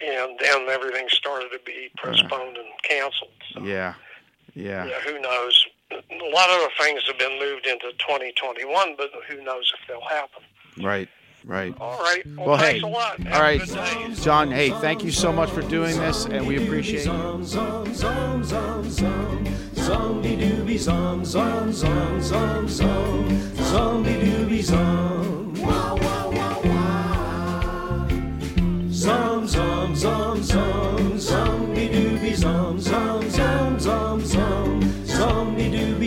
[0.00, 3.30] and then everything started to be postponed and canceled.
[3.52, 3.94] So, yeah,
[4.54, 4.86] yeah.
[4.86, 5.66] Yeah, who knows?
[5.90, 10.00] A lot of the things have been moved into 2021, but who knows if they'll
[10.00, 10.42] happen?
[10.82, 11.08] Right.
[11.44, 11.74] Right.
[11.78, 12.26] All right.
[12.36, 13.24] Well, well thanks hey, a lot.
[13.32, 13.60] all right,
[14.16, 14.50] John.
[14.50, 17.44] Hey, thank you so much for doing this, and we appreciate wow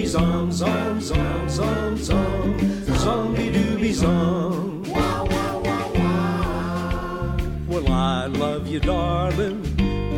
[0.10, 5.94] zom zom zom zom zom zom zom zom zom zombie dooby zom zom zom zom
[5.94, 7.68] zom.
[7.68, 9.62] Well I love you darling.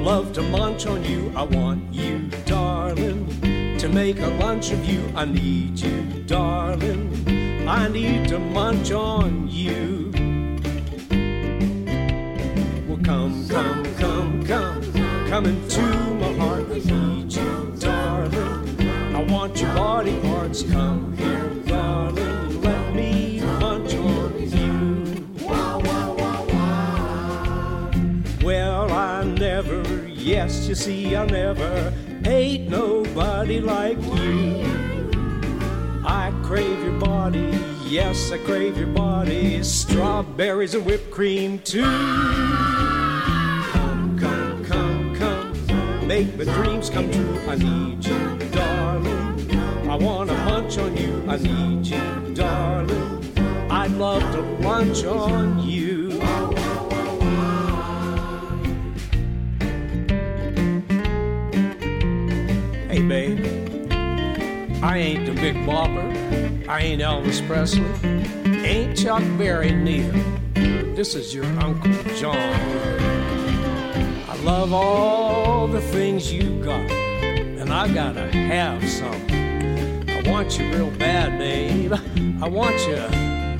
[0.03, 1.31] Love to munch on you.
[1.35, 3.27] I want you darling
[3.79, 5.01] to make a lunch of you.
[5.13, 7.67] I need you darling.
[7.67, 10.11] I need to munch on you.
[12.87, 14.81] Well come come come come
[15.27, 16.10] come into
[19.61, 22.61] your body parts come here darling.
[22.61, 25.27] Let me munch on you.
[28.43, 31.91] Well I never yes you see I never
[32.23, 34.65] hate nobody like you.
[36.03, 39.61] I crave your body yes I crave your body.
[39.63, 41.83] Strawberries and whipped cream too.
[43.73, 46.07] Come come come come.
[46.07, 47.39] Make my dreams come true.
[47.47, 48.70] I need you darling
[49.91, 56.11] I wanna munch on you I need you darling I'd love to lunch on you
[62.87, 63.45] Hey babe
[64.81, 67.83] I ain't the big bopper I ain't Elvis Presley
[68.63, 70.09] Ain't Chuck Berry near.
[70.95, 72.37] This is your Uncle John.
[74.29, 79.40] I love all the things you got, and I gotta have some.
[80.41, 81.93] I want you real bad, babe.
[82.41, 82.95] I want you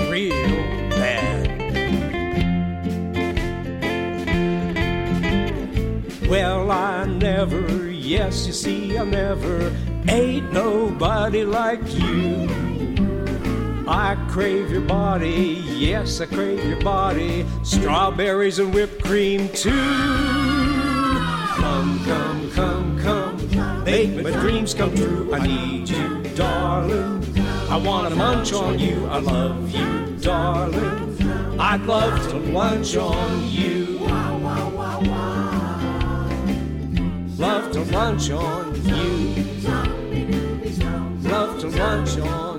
[0.09, 1.47] real bad.
[6.27, 9.71] Well, I never, yes, you see, I never
[10.07, 12.49] ain't nobody like you.
[13.87, 17.45] I crave your body, yes, I crave your body.
[17.61, 19.69] Strawberries and whipped cream, too.
[21.61, 25.31] Come, come, come, come, make my dreams come true.
[25.31, 26.10] I need you,
[26.41, 27.23] darling.
[27.69, 30.97] I wanna munch on you, I love you, darling.
[31.59, 33.75] I'd love to lunch on you.
[37.45, 39.11] Love to lunch on you.
[41.33, 42.50] Love to lunch on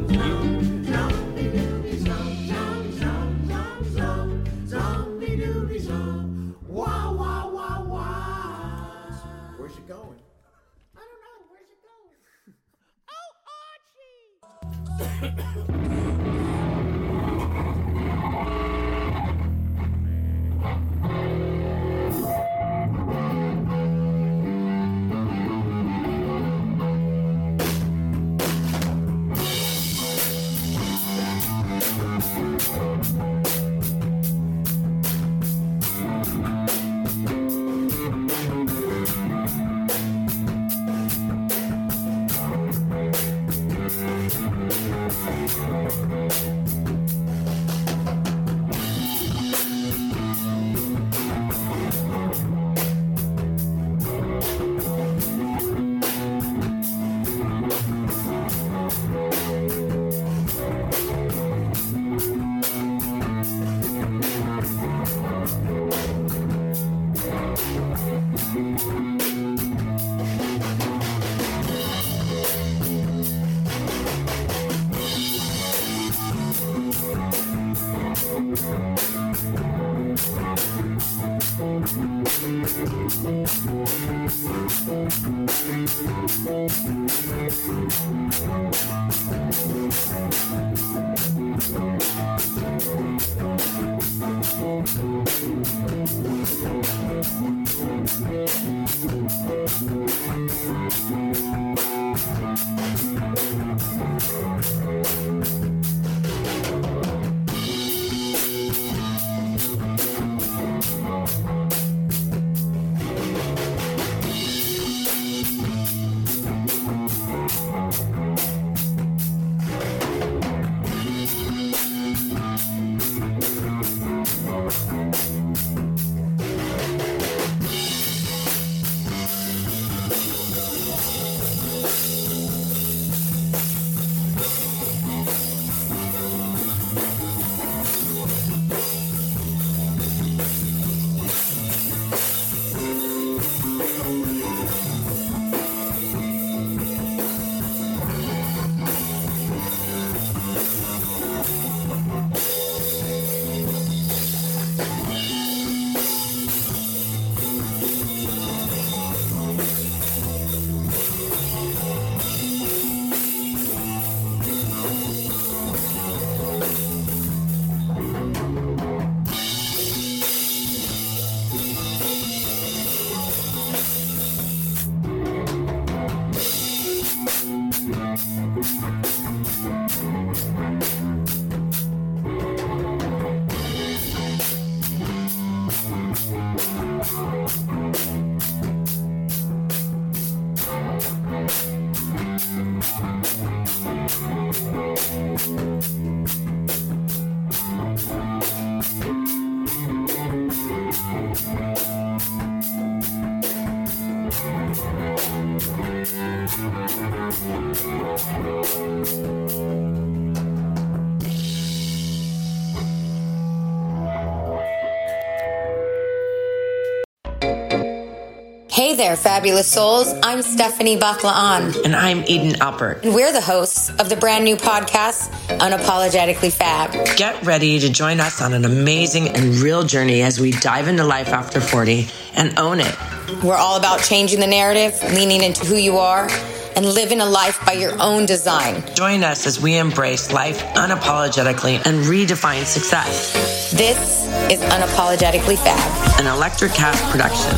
[219.03, 220.15] there, fabulous souls.
[220.23, 221.85] I'm Stephanie Baklaan.
[221.85, 223.03] And I'm Eden Alpert.
[223.03, 226.93] And we're the hosts of the brand new podcast, Unapologetically Fab.
[227.17, 231.03] Get ready to join us on an amazing and real journey as we dive into
[231.03, 232.07] life after 40
[232.37, 232.97] and own it.
[233.43, 236.29] We're all about changing the narrative, leaning into who you are,
[236.77, 238.85] and living a life by your own design.
[238.95, 243.73] Join us as we embrace life unapologetically and redefine success.
[243.73, 247.53] This is Unapologetically Fab, an Electricast production.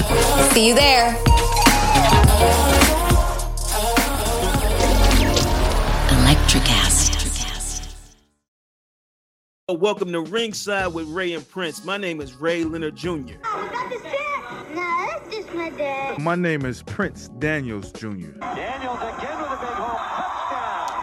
[0.52, 1.16] See you there.
[6.10, 7.94] Electricast.
[9.68, 11.84] Uh, welcome to Ringside with Ray and Prince.
[11.84, 13.08] My name is Ray Leonard Jr.
[13.44, 13.68] Oh,
[14.74, 16.18] no, that's just my dad.
[16.18, 18.08] My name is Prince Daniels Jr.
[18.40, 19.73] Daniels again with a big home